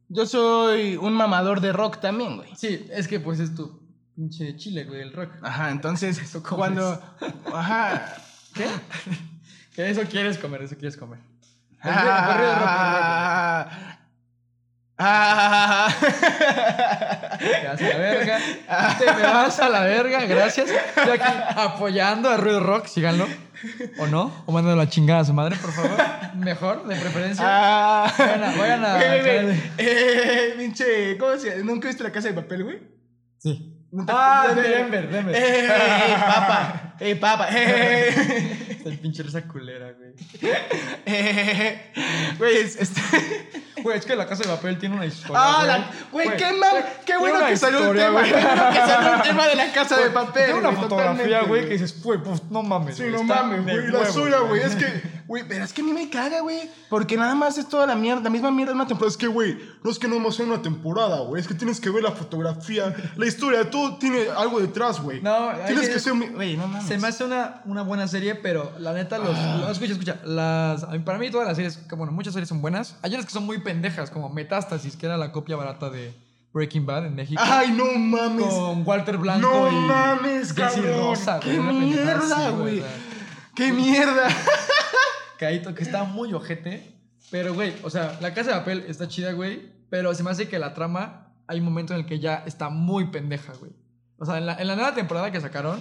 [0.07, 2.49] yo soy un mamador de rock también, güey.
[2.55, 3.81] Sí, es que pues es tu
[4.15, 5.31] pinche chile, güey, el rock.
[5.41, 7.01] Ajá, entonces, cuando.
[7.53, 8.15] Ajá.
[8.53, 8.67] ¿Qué?
[9.77, 11.19] Eso quieres comer, eso quieres comer.
[15.05, 15.89] Ah,
[17.39, 18.37] Te vas a la verga.
[18.99, 20.69] Te me vas a la verga, gracias.
[20.69, 23.27] Estoy aquí apoyando a Ruido Rock, síganlo.
[23.97, 24.43] ¿O no?
[24.45, 25.97] O mándalo a la chingada a su madre, por favor.
[26.35, 27.43] Mejor, de preferencia.
[27.47, 28.13] ah.
[28.17, 28.43] Vayan
[28.85, 29.61] a- vayan.
[29.77, 31.17] Eh, pinche.
[31.17, 31.63] ¿Cómo se?
[31.63, 32.79] ¿Nunca viste la casa de papel, güey?
[33.39, 33.69] Sí.
[34.07, 35.35] Ah, de- de Denver, Denver.
[35.37, 35.67] ¡Eh,
[36.19, 36.95] papa!
[36.99, 37.47] ¡Eh, papa!
[37.51, 38.59] ¡Eh!
[38.83, 40.02] El pinche esa culera, güey.
[41.05, 41.91] Eh,
[42.37, 43.01] Güey, es- este.
[43.83, 45.35] Güey, es que la casa de papel tiene una historia.
[45.35, 46.69] ¡Ah, la- güey, qué mal!
[46.71, 48.19] güey, ¡Qué bueno una que salió el historia, tema!
[48.21, 48.31] güey.
[48.31, 50.45] ¡Qué bueno que salió el tema de la casa de papel!
[50.45, 52.95] Tiene una güey, fotografía, totalmente, güey, que dices, güey, pues no mames.
[52.95, 53.87] Sí, güey, no está mames, de güey.
[53.91, 54.61] La suya, güey.
[54.61, 56.61] Es que, güey, pero es que a mí me caga, güey.
[56.89, 59.11] Porque nada más es toda la mierda, la misma mierda en una temporada.
[59.11, 61.41] Es que, güey, no es que no más sea una temporada, güey.
[61.41, 65.21] Es que tienes que ver la fotografía, la historia, todo tiene algo detrás, güey.
[65.21, 66.13] No, Tienes que- que ser.
[66.13, 66.87] Güey, no mames.
[66.87, 70.02] Se me hace una, una buena serie, pero la neta, los, los- escucha, escucha.
[70.25, 72.97] Las, a mí- para mí todas las series, bueno, muchas series son buenas.
[73.01, 76.13] Hay unas que son muy pendejas, como Metástasis, que era la copia barata de
[76.53, 77.41] Breaking Bad en México.
[77.43, 78.45] Ay, no mames.
[78.45, 80.85] con Walter Blanco No y mames, cabrón.
[80.97, 82.83] Rosa, Qué güey, mierda, güey.
[83.55, 84.27] ¡Qué mierda!
[85.39, 86.91] Caíto, que está muy ojete.
[87.31, 89.71] Pero, güey, o sea, la casa de papel está chida, güey.
[89.89, 92.69] Pero se me hace que la trama, hay un momento en el que ya está
[92.69, 93.71] muy pendeja, güey.
[94.17, 95.79] O sea, en la, en la nueva temporada que sacaron,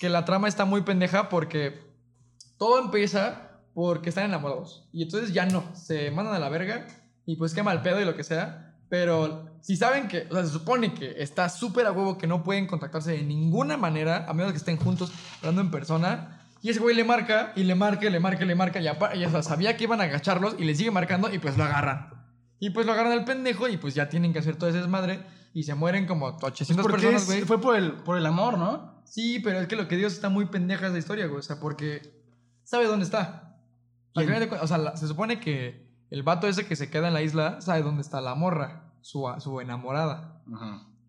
[0.00, 1.80] que la trama está muy pendeja porque
[2.62, 4.88] todo empieza porque están enamorados.
[4.92, 6.86] Y entonces ya no, se mandan a la verga
[7.26, 8.76] y pues quema el pedo y lo que sea.
[8.88, 12.44] Pero si saben que, o sea, se supone que está súper a huevo que no
[12.44, 16.38] pueden contactarse de ninguna manera, a menos que estén juntos hablando en persona.
[16.60, 18.80] Y ese güey le marca y le marca, y le marca, y le marca.
[18.80, 21.40] Y, apa- y, o sea, sabía que iban a agacharlos y le sigue marcando y
[21.40, 22.10] pues lo agarran.
[22.60, 25.20] Y pues lo agarran al pendejo y pues ya tienen que hacer todo ese desmadre.
[25.52, 27.40] Y se mueren como 800 Porque personas, güey.
[27.42, 29.02] fue por el, por el amor, ¿no?
[29.04, 31.40] Sí, pero es que lo que Dios está muy pendeja esa historia, güey.
[31.40, 32.21] O sea, porque
[32.72, 33.54] sabe dónde está.
[34.14, 34.28] Al ¿Quién?
[34.34, 37.14] final de o sea, la- se supone que el vato ese que se queda en
[37.14, 40.42] la isla sabe dónde está la morra, su, su enamorada.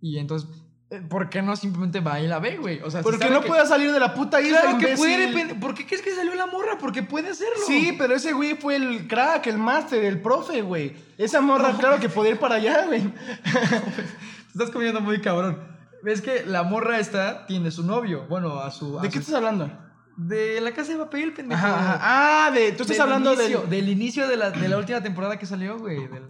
[0.02, 0.50] Y entonces,
[0.90, 2.82] eh, ¿por qué no simplemente va y la ve, güey?
[2.82, 5.74] O sea, Porque no que- puede salir de la puta isla, Claro que puede, ¿por
[5.74, 6.78] qué crees que salió la morra?
[6.80, 7.56] Porque puede hacerlo.
[7.66, 10.96] Sí, pero ese güey fue el crack, el máster, el profe, güey.
[11.18, 13.02] Esa morra, claro que podía ir para allá, güey.
[13.04, 13.10] Te
[14.54, 15.60] estás comiendo muy cabrón.
[16.04, 18.26] Ves que la morra esta tiene su novio.
[18.30, 19.00] Bueno, a su.
[19.00, 19.72] a ¿De qué su- estás hablando?
[20.16, 21.66] De la casa de papel, pendejo.
[21.66, 22.00] Ajá, ajá.
[22.48, 22.72] Ah, de.
[22.74, 23.70] Tú estás Del hablando inicio, del.
[23.70, 26.08] del inicio de la, de la última temporada que salió, güey.
[26.08, 26.24] Del,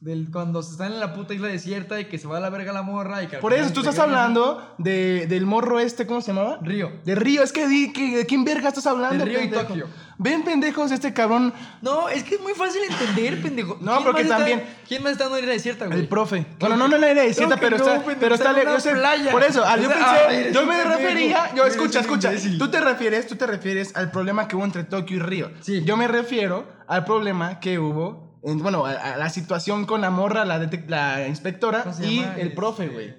[0.00, 2.50] del cuando se están en la puta isla desierta y que se va a la
[2.50, 6.20] verga la morra y que Por eso, tú estás hablando de, del morro este, ¿cómo
[6.20, 6.58] se llamaba?
[6.60, 6.92] Río.
[7.04, 7.42] De Río.
[7.42, 9.24] Es que di, que, ¿de quién verga estás hablando?
[9.24, 9.48] De Río y?
[9.48, 9.88] Tokio.
[10.18, 13.78] Ven, pendejos, este cabrón, No, es que es muy fácil entender, pendejo.
[13.80, 15.98] No, ¿Quién porque más está- también- ¿Quién más está en una isla desierta, güey?
[15.98, 16.46] el profe.
[16.60, 17.94] Bueno, no que- en la isla desierta, pero no, está.
[17.98, 19.32] pendejo, Pero está sé- playa.
[19.32, 20.24] Por eso, al- yo pensé.
[20.40, 21.54] eres yo me refería.
[21.54, 22.28] Yo, escucha, escucha.
[22.28, 22.58] imbécil.
[22.58, 25.50] Tú te refieres, tú te refieres al problema que hubo entre Tokio y Río.
[25.60, 25.82] Sí.
[25.84, 28.25] Yo me refiero al problema que hubo.
[28.46, 32.52] En- bueno, a, a la situación con la morra, la, inspectora ¿Cómo se y el
[32.54, 33.14] profe, güey.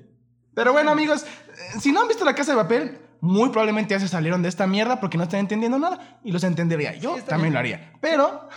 [0.56, 4.00] Pero bueno, amigos, eh, si no han visto la casa de papel, muy probablemente ya
[4.00, 6.96] se salieron de esta mierda porque no están entendiendo nada y los entendería.
[6.96, 7.54] Yo Sí, está también bien.
[7.54, 7.94] lo haría.
[8.02, 8.50] Pero,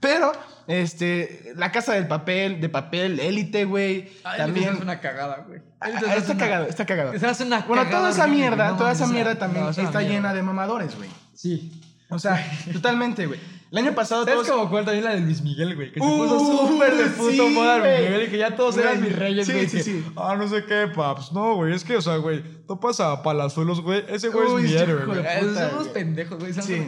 [0.00, 0.32] pero,
[0.66, 4.10] este, la casa del papel, de papel, élite, güey.
[4.22, 4.74] También.
[4.74, 5.60] Es una cagada, güey.
[5.80, 7.12] Ah, hace está una- cagado, está cagado.
[7.28, 9.98] Hace una Bueno, cagada toda esa mierda, no toda esa mierda también no, es está
[10.00, 10.14] mierda.
[10.14, 11.10] llena de mamadores, güey.
[11.34, 11.80] Sí.
[12.10, 13.40] O sea, totalmente, güey.
[13.72, 14.50] El año pasado ¿Sabes todos...
[14.58, 15.90] como cuál también la de Luis Miguel, güey?
[15.92, 18.04] Que se Uh, puso súper de puto sí, moda Luis güey.
[18.04, 19.68] Miguel y que ya todos eran mis reyes, sí, güey.
[19.68, 20.04] sí, que, sí.
[20.14, 21.32] Ah, no sé qué, paps.
[21.32, 24.04] No, güey, es que, o sea, güey, topas a Palazuelos, güey.
[24.08, 25.24] Ese güey Uy, es mi hijo héroe, güey.
[25.54, 26.52] Son unos pendejos, güey.
[26.52, 26.86] Sí.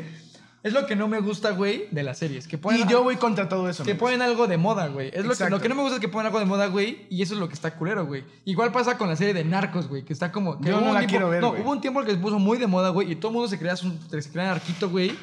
[0.62, 2.48] Es lo que no me gusta, güey, de las series.
[2.48, 3.84] Que ponen, Y yo voy contra todo eso.
[3.84, 4.06] que amigos.
[4.06, 5.10] ponen algo de moda, güey.
[5.12, 7.06] Es lo que, lo que no me gusta es que ponen algo de moda, güey.
[7.10, 8.24] Y eso es lo que está culero, güey.
[8.46, 10.04] Igual pasa con la serie de Narcos, güey.
[10.04, 10.58] Que está como.
[10.60, 12.16] Que Yo hubo no un la tiempo- quiero ver, No, hubo un tiempo que se
[12.16, 13.12] puso muy de moda, güey.
[13.12, 15.14] Y todo el mundo se crea, su- se crea narquito, güey.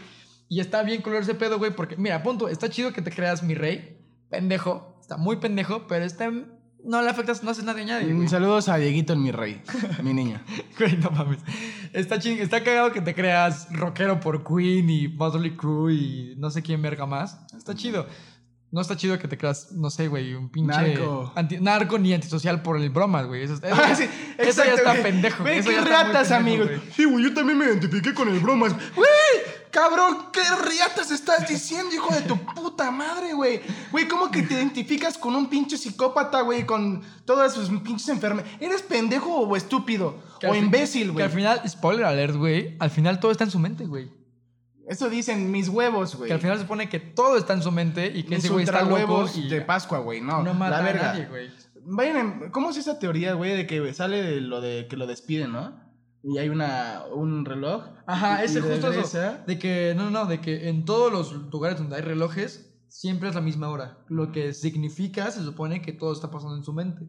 [0.51, 1.73] Y está bien culero ese pedo, güey.
[1.73, 2.49] Porque, mira, punto.
[2.49, 3.97] Está chido que te creas mi rey.
[4.29, 4.97] Pendejo.
[4.99, 5.87] Está muy pendejo.
[5.87, 6.29] Pero está.
[6.83, 8.25] No le afectas, no haces nada a nadie, güey.
[8.25, 9.61] Mm, Saludos a Dieguito, el mi rey,
[10.03, 10.41] mi niño.
[10.77, 11.39] Güey, no mames.
[11.93, 16.49] Está ching, está cagado que te creas rockero por Queen y Motley Crue y no
[16.49, 17.37] sé quién verga más.
[17.55, 18.07] Está chido.
[18.71, 21.31] No está chido que te creas, no sé, güey, un pinche Narco.
[21.35, 23.43] anti- narco ni antisocial por el bromas, güey.
[23.43, 24.05] Eso, eso- Ah, sí,
[24.39, 25.03] eso ya está güey.
[25.03, 25.43] pendejo.
[25.43, 26.67] Güey, eso qué ya ratas, pendejo, amigos.
[26.67, 26.81] güey.
[26.95, 28.73] Sí, güey, yo también me identifiqué con el bromas.
[28.95, 29.07] Güey,
[29.71, 33.61] cabrón, qué riatas estás diciendo, hijo de tu puta madre, güey.
[33.91, 38.55] Güey, ¿cómo que te identificas con un pinche psicópata, güey, con todas sus pinches enfermedades?
[38.61, 40.19] ¿Eres pendejo o estúpido?
[40.39, 41.25] Que o imbécil, Que güey.
[41.25, 44.11] al final, spoiler alert, güey, al final todo está en su mente, güey.
[44.87, 46.27] Eso dicen mis huevos, güey.
[46.27, 48.49] Que al final se supone que todo está en su mente y que mis ese
[48.49, 50.19] güey está loco y de Pascua, güey.
[50.19, 51.01] No, no mata la verga.
[51.11, 51.49] a nadie, güey.
[51.83, 55.07] Vayan, en- ¿cómo es esa teoría, güey, de que sale de lo de que lo
[55.07, 55.79] despiden, ¿no?
[56.23, 57.83] Y hay una, un reloj.
[58.05, 58.89] Ajá, ese justo eso.
[58.89, 59.43] regresa.
[59.47, 63.29] De que, no, no, no, de que en todos los lugares donde hay relojes, siempre
[63.29, 63.97] es la misma hora.
[64.07, 67.07] Lo que significa, se supone que todo está pasando en su mente.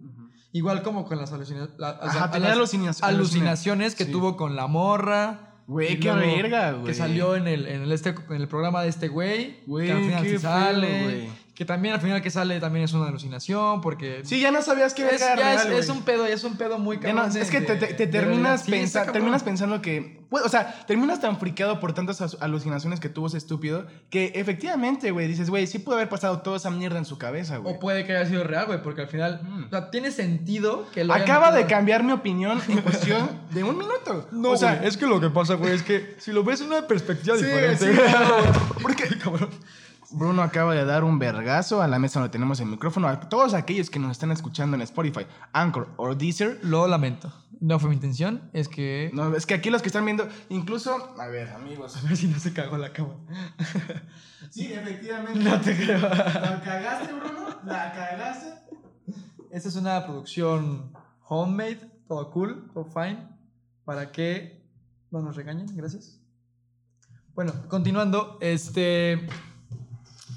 [0.53, 3.03] Igual como con las, alucina- la- o sea, las alucinaciones.
[3.17, 4.13] alucinaciones que Sí.
[4.13, 5.49] tuvo con la morra.
[5.67, 6.87] Güey, qué verga, güey.
[6.87, 9.61] Que salió en el, en el, este, en el programa de este güey.
[9.67, 11.31] Güey, que al final qué sí feo, sale.
[11.55, 14.23] Que también al final que sale también es una alucinación porque...
[14.25, 16.79] Sí, ya no sabías qué es, ya era es, un pedo, ya es un pedo
[16.79, 17.37] muy no, cabrón.
[17.37, 18.63] es que te, de- te- te de terminas.
[18.63, 20.23] Sí, pensa- terminas pensando que.
[20.31, 24.33] pues, o sea, terminas tan friqueado por tantas as- alucinaciones que tuvo ese estúpido que
[24.35, 27.75] efectivamente, güey, dices, güey, sí pudo haber pasado toda esa mierda en su cabeza, güey.
[27.75, 29.43] O puede que haya sido real, güey, porque al final...
[29.43, 29.65] Mm.
[29.65, 33.63] O sea, tiene sentido que lo hayan Acaba de cambiar mi opinión en cuestión de
[33.63, 34.27] un minuto.
[34.33, 36.69] No, o sea, es que lo que pasa, güey, es que si lo ves en
[36.69, 37.93] una perspectiva Sí, diferente...
[37.95, 38.55] sí, cabrón.
[38.81, 39.05] Porque
[40.13, 43.09] Bruno acaba de dar un vergazo a la mesa donde tenemos el micrófono.
[43.09, 46.59] A todos aquellos que nos están escuchando en Spotify, Anchor o Deezer.
[46.63, 47.33] Lo lamento.
[47.61, 49.11] No fue mi intención, es que...
[49.15, 51.15] No, es que aquí los que están viendo, incluso.
[51.19, 51.97] A ver, amigos.
[51.97, 53.15] A ver si no se cagó la cama.
[54.51, 55.39] Sí, efectivamente.
[55.39, 55.99] No te creo.
[55.99, 57.49] ¿La cagaste, Bruno?
[57.65, 58.49] ¿La cagaste?
[59.51, 60.93] Esta es una producción
[61.27, 63.29] homemade, todo cool, todo fine,
[63.87, 64.63] para que
[65.11, 66.21] no nos regañen, gracias.
[67.35, 69.27] Bueno, continuando, este...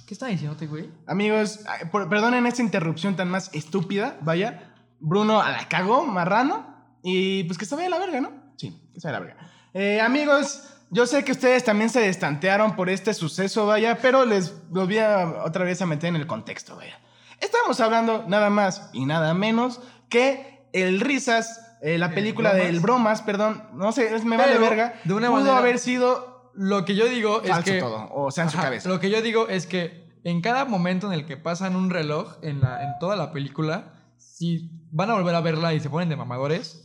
[0.05, 0.89] ¿Qué estaba diciéndote, güey?
[1.07, 4.73] Amigos, por- perdonen esta interrupción tan más estúpida, vaya.
[4.99, 6.75] Bruno a la cagó, marrano.
[7.03, 8.31] Y pues que se vaya a la verga, ¿no?
[8.57, 9.47] Sí, que se vaya a la verga.
[9.73, 14.53] Eh, amigos, yo sé que ustedes también se destantearon por este suceso, vaya, pero les
[14.69, 16.99] voy a otra vez a meter en el contexto, vaya.
[17.41, 22.67] Estamos hablando nada más y nada menos que el Risas, eh, la El película Bromas.
[22.67, 24.93] del Bromas, perdón, no sé, me vale Pero, verga.
[25.03, 27.79] de una pudo manera- haber sido Lo que yo digo es falso que...
[27.79, 28.89] todo, o sea, en su Ajá, cabeza.
[28.89, 32.35] Lo que yo digo es que en cada momento en el que pasan un reloj
[32.41, 36.09] en, la, en toda la película, si van a volver a verla y se ponen
[36.09, 36.81] de mamadores,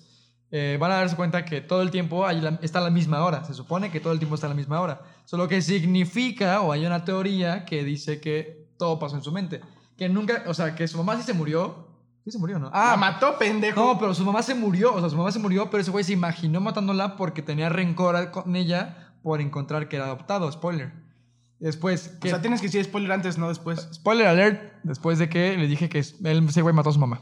[0.50, 3.24] eh, van a darse cuenta que todo el tiempo hay la- está a la misma
[3.24, 3.44] hora.
[3.44, 5.00] Se supone que todo el tiempo está a la misma hora.
[5.24, 9.60] Solo que significa, o hay una teoría que dice que todo pasó en su mente.
[9.96, 11.86] Que nunca, o sea, que su mamá sí se murió.
[12.24, 12.70] Sí se murió, ¿no?
[12.74, 13.80] Ah, mató, pendejo.
[13.80, 14.94] No, pero su mamá se murió.
[14.94, 18.30] O sea, su mamá se murió, pero ese güey se imaginó matándola porque tenía rencor
[18.30, 20.50] con ella por encontrar que era adoptado.
[20.52, 20.92] Spoiler.
[21.58, 23.88] Después, O que, sea, tienes que decir spoiler antes, no después.
[23.92, 27.20] spoiler alert, después de que le dije que él, ese güey mató a su mamá.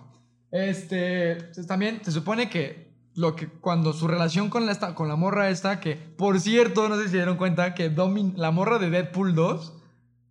[0.53, 5.17] Este, también se supone que lo que cuando su relación con la, esta- con la
[5.17, 8.79] morra esta, que por cierto, no sé si se dieron cuenta que Domin, la morra
[8.79, 9.73] de Deadpool 2,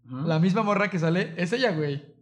[0.06, 0.16] Ujú.
[0.26, 2.16] la misma morra que sale, es ella, güey.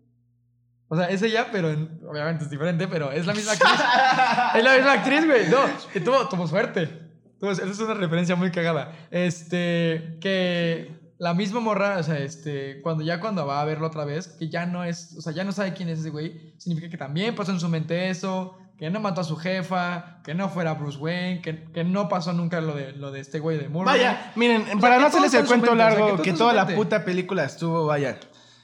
[0.87, 3.71] O sea, es ella, pero en- obviamente es diferente, pero es la misma actriz.
[4.55, 5.49] es la misma actriz, güey.
[5.49, 5.57] No,
[5.93, 7.04] que tuvo, tuvo suerte.
[7.39, 8.93] Tuvo- esa es una referencia muy cagada.
[9.11, 14.05] Este, que la misma morra, o sea, este, cuando ya cuando va a verlo otra
[14.05, 16.89] vez, que ya no es, o sea, ya no sabe quién es ese güey, significa
[16.89, 20.49] que también pasó en su mente eso, que no mató a su jefa, que no
[20.49, 23.69] fuera Bruce Wayne, que, que no pasó nunca lo de, lo de este güey de
[23.69, 23.97] Murray.
[23.97, 26.37] Vaya, miren, para que no hacerles el cuento mente, o sea, que largo, que en
[26.37, 28.19] toda la puta película estuvo, vaya,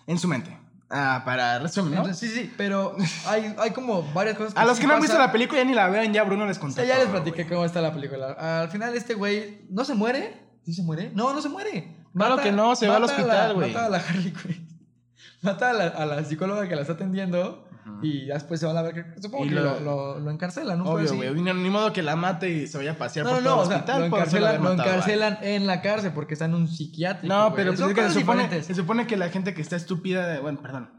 [0.08, 0.58] en su mente.
[0.94, 2.14] Ah, para resumen, ¿no?
[2.14, 5.32] Sí, sí, pero hay, hay como varias cosas A los que no han visto la
[5.32, 6.76] película ya ni la vean, ya Bruno les O contó.
[6.76, 7.50] sea, ya les platiqué güey.
[7.50, 8.62] cómo está la película.
[8.62, 10.38] Al final este güey no se muere.
[10.66, 11.12] ¿Sí se muere?
[11.16, 11.96] No, no se muere.
[12.14, 13.74] Claro que no, se va al mata hospital, güey.
[13.74, 14.68] Mata a la Harley Quinn.
[15.42, 17.68] Mata a la, a la psicóloga que la está atendiendo.
[18.04, 19.14] Y ya después se va a la verga.
[19.22, 20.86] Supongo Y que lo- lo, encarcelan, ¿no?
[20.86, 21.16] Obvio, sí.
[21.16, 21.34] güey.
[21.34, 23.62] Ni, modo que la mate y se vaya a pasear No, por no, todo no,
[23.62, 24.00] el o sea, hospital.
[24.00, 27.34] lo encarcelan, lo matado, encarcelan en la cárcel porque está en un psiquiátrico.
[27.34, 28.68] No, pero pues es que se supone, diferentes.
[28.68, 30.90] se supone que la gente que está estúpida, bueno, perdón.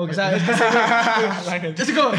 [0.00, 2.10] O sea, es que la, gente, es como-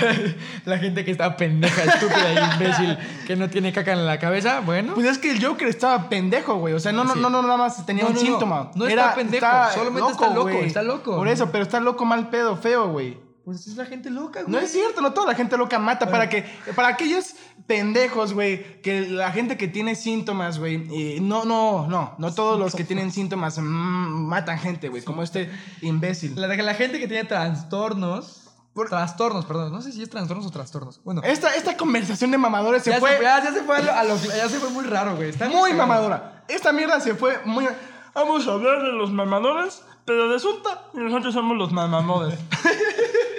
[0.65, 4.59] la gente que está pendeja, estúpida y imbécil, que no tiene caca en la cabeza,
[4.59, 4.95] bueno.
[4.95, 6.73] Pues es que el Joker estaba pendejo, güey.
[6.73, 7.19] O sea, no, no, Sí.
[7.21, 8.27] no, no, nada más tenía No, un no, no.
[8.27, 8.71] síntoma.
[8.75, 11.15] No está pendejo, solamente está loco, está loco.
[11.15, 13.17] Por eso, pero está loco mal pedo, feo, güey.
[13.49, 14.51] Pues es la gente loca, güey.
[14.51, 16.12] No es cierto, no toda la gente loca mata.
[16.12, 17.33] Para que, para aquellos
[17.65, 22.59] pendejos, güey, que la gente que tiene síntomas, güey, eh, no, no, no, no todos
[22.59, 25.49] los que tienen síntomas mm, matan gente, güey, como este
[25.81, 26.39] imbécil.
[26.39, 28.43] La, la gente que tiene trastornos.
[28.88, 29.71] Trastornos, perdón.
[29.73, 31.01] No sé si es trastornos o trastornos.
[31.03, 31.21] Bueno.
[31.23, 33.91] Esta, esta conversación de mamadores se ya, fue se, ya, ya se fue a lo,
[33.91, 35.29] a lo- ya se fue muy raro, güey.
[35.29, 36.45] Está muy mamadora.
[36.47, 37.67] Esta mierda se fue muy.
[38.13, 42.39] Vamos a hablar de los mamadores, pero resulta que nosotros somos los mamadores.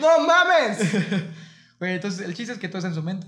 [0.00, 0.78] ¡No mames!
[1.80, 3.26] Güey, entonces el chiste es que todo está en su mente.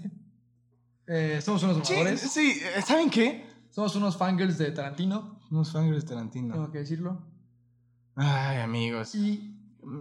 [1.09, 2.21] Eh, somos unos Sí, mamadores.
[2.21, 3.45] sí, ¿saben qué?
[3.71, 5.41] Somos unos fangirls de Tarantino.
[5.51, 6.55] Unos fangirls de Tarantino.
[6.55, 7.21] Tengo que decirlo.
[8.15, 9.15] Ay, amigos.
[9.17, 9.53] Y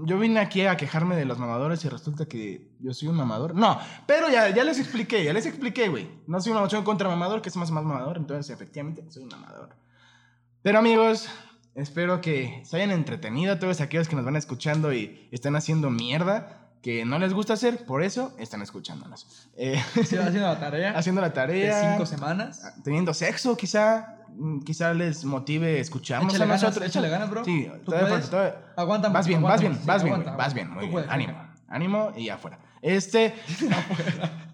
[0.06, 3.54] Yo vine aquí a quejarme de los mamadores y resulta que yo soy un mamador.
[3.56, 6.08] No, pero ya, ya les expliqué, ya les expliqué, güey.
[6.28, 9.30] No soy una opción contra mamador, que es más más mamador, entonces efectivamente soy un
[9.30, 9.76] mamador.
[10.64, 11.28] Pero amigos,
[11.76, 16.62] espero que se hayan entretenido todos aquellos que nos van escuchando y están haciendo mierda
[16.82, 19.50] que no les gusta hacer, por eso están escuchándonos.
[19.58, 20.92] Eh, haciendo la tarea.
[20.98, 21.92] haciendo la de tarea.
[21.94, 22.62] cinco semanas.
[22.84, 24.20] Teniendo sexo, quizá.
[24.36, 26.88] mm, Quizá les motive escucharnos Échale a ganas, nosotros.
[26.90, 27.44] échale ganas, bro.
[27.44, 30.36] Sí, ¿Tú todavía todavía- Aguanta Vas más, bien, aguanta vas bien, sí, vas bien, aguanta,
[30.38, 30.92] vas bien, muy bien.
[30.92, 31.34] puedes, ánimo,
[31.68, 32.60] ánimo y afuera.
[32.84, 33.34] Este,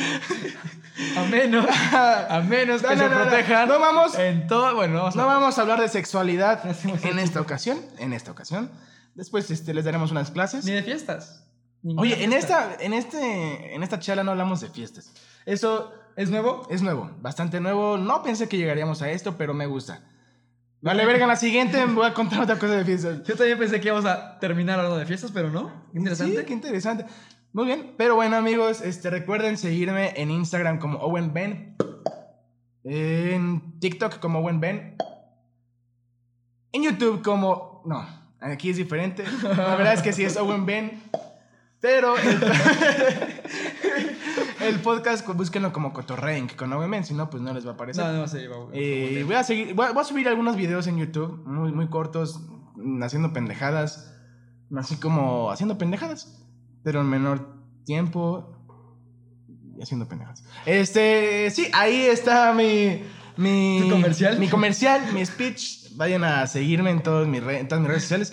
[1.16, 3.22] A menos, a menos que No, se no, no.
[3.22, 3.68] protejan.
[3.68, 6.62] No vamos- En todo, bueno, vamos no a- vamos a hablar de sexualidad
[7.04, 8.70] en esta ocasión, en esta ocasión.
[9.14, 10.64] Después este, les daremos unas clases.
[10.64, 11.44] Ni de fiestas.
[11.82, 12.72] Ninguna Oye, en fiesta.
[12.72, 15.10] esta, en este, en esta charla no hablamos de fiestas.
[15.46, 16.66] Eso ¿Es nuevo?
[16.70, 17.96] es nuevo, bastante nuevo.
[17.96, 20.02] No pensé que llegaríamos a esto, pero me gusta.
[20.82, 23.22] Vale, verga, en la siguiente me voy a contar otra cosa de fiestas.
[23.24, 25.70] Yo también pensé que íbamos a terminar hablando de fiestas, pero no.
[25.94, 26.40] Interesante.
[26.40, 27.06] Sí, qué interesante.
[27.52, 31.76] Muy bien, pero bueno amigos, este, recuerden seguirme en Instagram como Owen Ben,
[32.84, 34.96] en TikTok como Owen Ben,
[36.70, 37.82] en YouTube como...
[37.86, 38.06] No,
[38.38, 39.24] aquí es diferente.
[39.42, 41.02] La verdad es que sí es Owen Ben,
[41.80, 42.40] pero el,
[44.68, 47.74] el podcast búsquenlo como Cotorrein con Owen Ben, si no pues no les va a
[47.74, 48.04] aparecer.
[48.04, 50.86] No, no, sí, va, Eh, voy, a seguir, voy, a, voy a subir algunos videos
[50.86, 52.46] en YouTube, muy, muy cortos,
[53.02, 54.14] haciendo pendejadas,
[54.76, 56.46] así como haciendo pendejadas,
[56.82, 58.56] pero en menor tiempo
[59.76, 60.44] y haciendo pendejadas.
[60.66, 63.02] Este, sí, ahí está mi...
[63.36, 64.38] Mi ¿Tu comercial?
[64.38, 65.94] Mi comercial, mi speech.
[65.96, 68.32] Vayan a seguirme en, todos mis en todas mis redes sociales.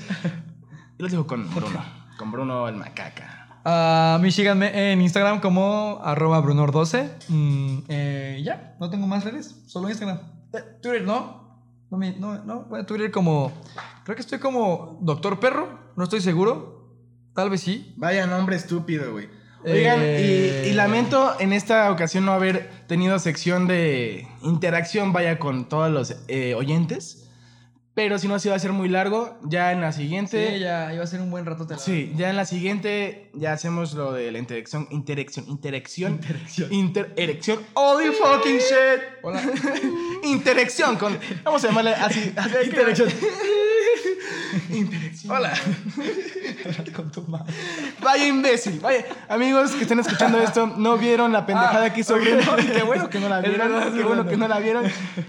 [0.97, 1.81] Y los dejo con Bruno,
[2.17, 3.61] con Bruno el macaca.
[3.63, 7.09] A mí síganme en Instagram como arroba brunor12.
[7.29, 10.19] Mm, eh, ya, no tengo más redes, solo Instagram.
[10.53, 11.61] Eh, Twitter, ¿no?
[11.89, 13.51] No, me- no, no, bueno, Twitter como...
[14.03, 16.76] Creo que estoy como Doctor Perro, no estoy seguro.
[17.37, 17.93] Tal vez sí.
[17.97, 19.29] Vaya nombre estúpido, güey.
[19.63, 25.37] Oigan, Eh, y, y lamento en esta ocasión no haber tenido sección de interacción, vaya,
[25.37, 27.29] con todos los eh, oyentes.
[27.93, 29.37] Pero si no, se va a ser muy largo.
[29.43, 30.53] Ya en la siguiente.
[30.53, 31.67] Sí, ya iba a ser un buen rato.
[31.77, 36.73] Sí, ya en la siguiente ya hacemos lo de la interacción, interacción, interacción, Interacción.
[36.73, 37.59] intererección.
[37.75, 39.01] Holy fucking shit.
[39.21, 39.43] Hola.
[40.23, 42.33] Interacción con, vamos a llamarle así
[42.65, 43.09] Interacción.
[45.29, 45.53] Hola.
[46.95, 47.53] Con tu madre.
[48.01, 49.05] Vaya imbécil, vaya.
[49.29, 52.21] Amigos que estén escuchando esto, no vieron la pendejada Ah, que hizo ok.
[52.21, 52.55] Bruno.
[52.73, 53.59] Qué bueno que no la vieron.
[53.71, 54.85] verdad, qué bueno que no la vieron.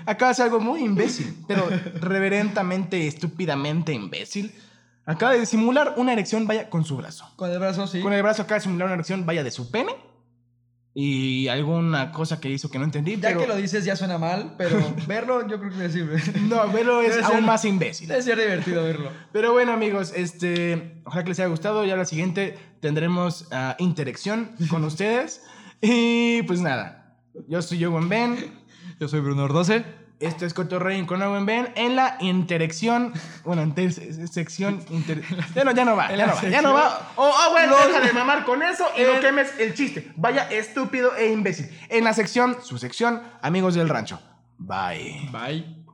[0.07, 1.69] Acaba de hacer algo muy imbécil, pero
[2.01, 4.53] reverentamente, estúpidamente imbécil.
[5.07, 7.31] Acaba de simular una erección, vaya, con su brazo.
[7.37, 8.01] Con el brazo, sí.
[8.03, 9.95] Con el brazo acaba de simular una erección, vaya, de su pene.
[10.95, 13.17] Y alguna cosa que hizo que no entendí.
[13.17, 16.21] Ya pero que lo dices ya suena mal, pero verlo yo creo que sirve.
[16.49, 18.09] No, verlo es Debe aún ser- más imbécil.
[18.09, 19.11] Debe ser divertido verlo.
[19.33, 21.85] Pero bueno, amigos, este, ojalá que les haya gustado.
[21.85, 25.43] Ya la siguiente tendremos ah, interacción con ustedes.
[25.81, 28.37] Y pues nada, yo soy Owen Ben.
[28.99, 29.85] Yo soy Bruno 12.
[30.21, 33.13] Esto es Cotorrey con Owen Ben en la interacción.
[33.45, 33.93] Bueno, en ter-
[34.29, 34.85] sección.
[34.91, 35.23] inter-
[35.55, 37.13] ya no, ya no va, ya no va, ya no va.
[37.17, 40.13] Oh, oh, deja de mamar con eso y no En- quemes el chiste.
[40.17, 41.71] Vaya estúpido e imbécil.
[41.89, 44.21] En la sección, su sección, amigos del rancho.
[44.59, 45.29] Bye.
[45.31, 45.85] Bye.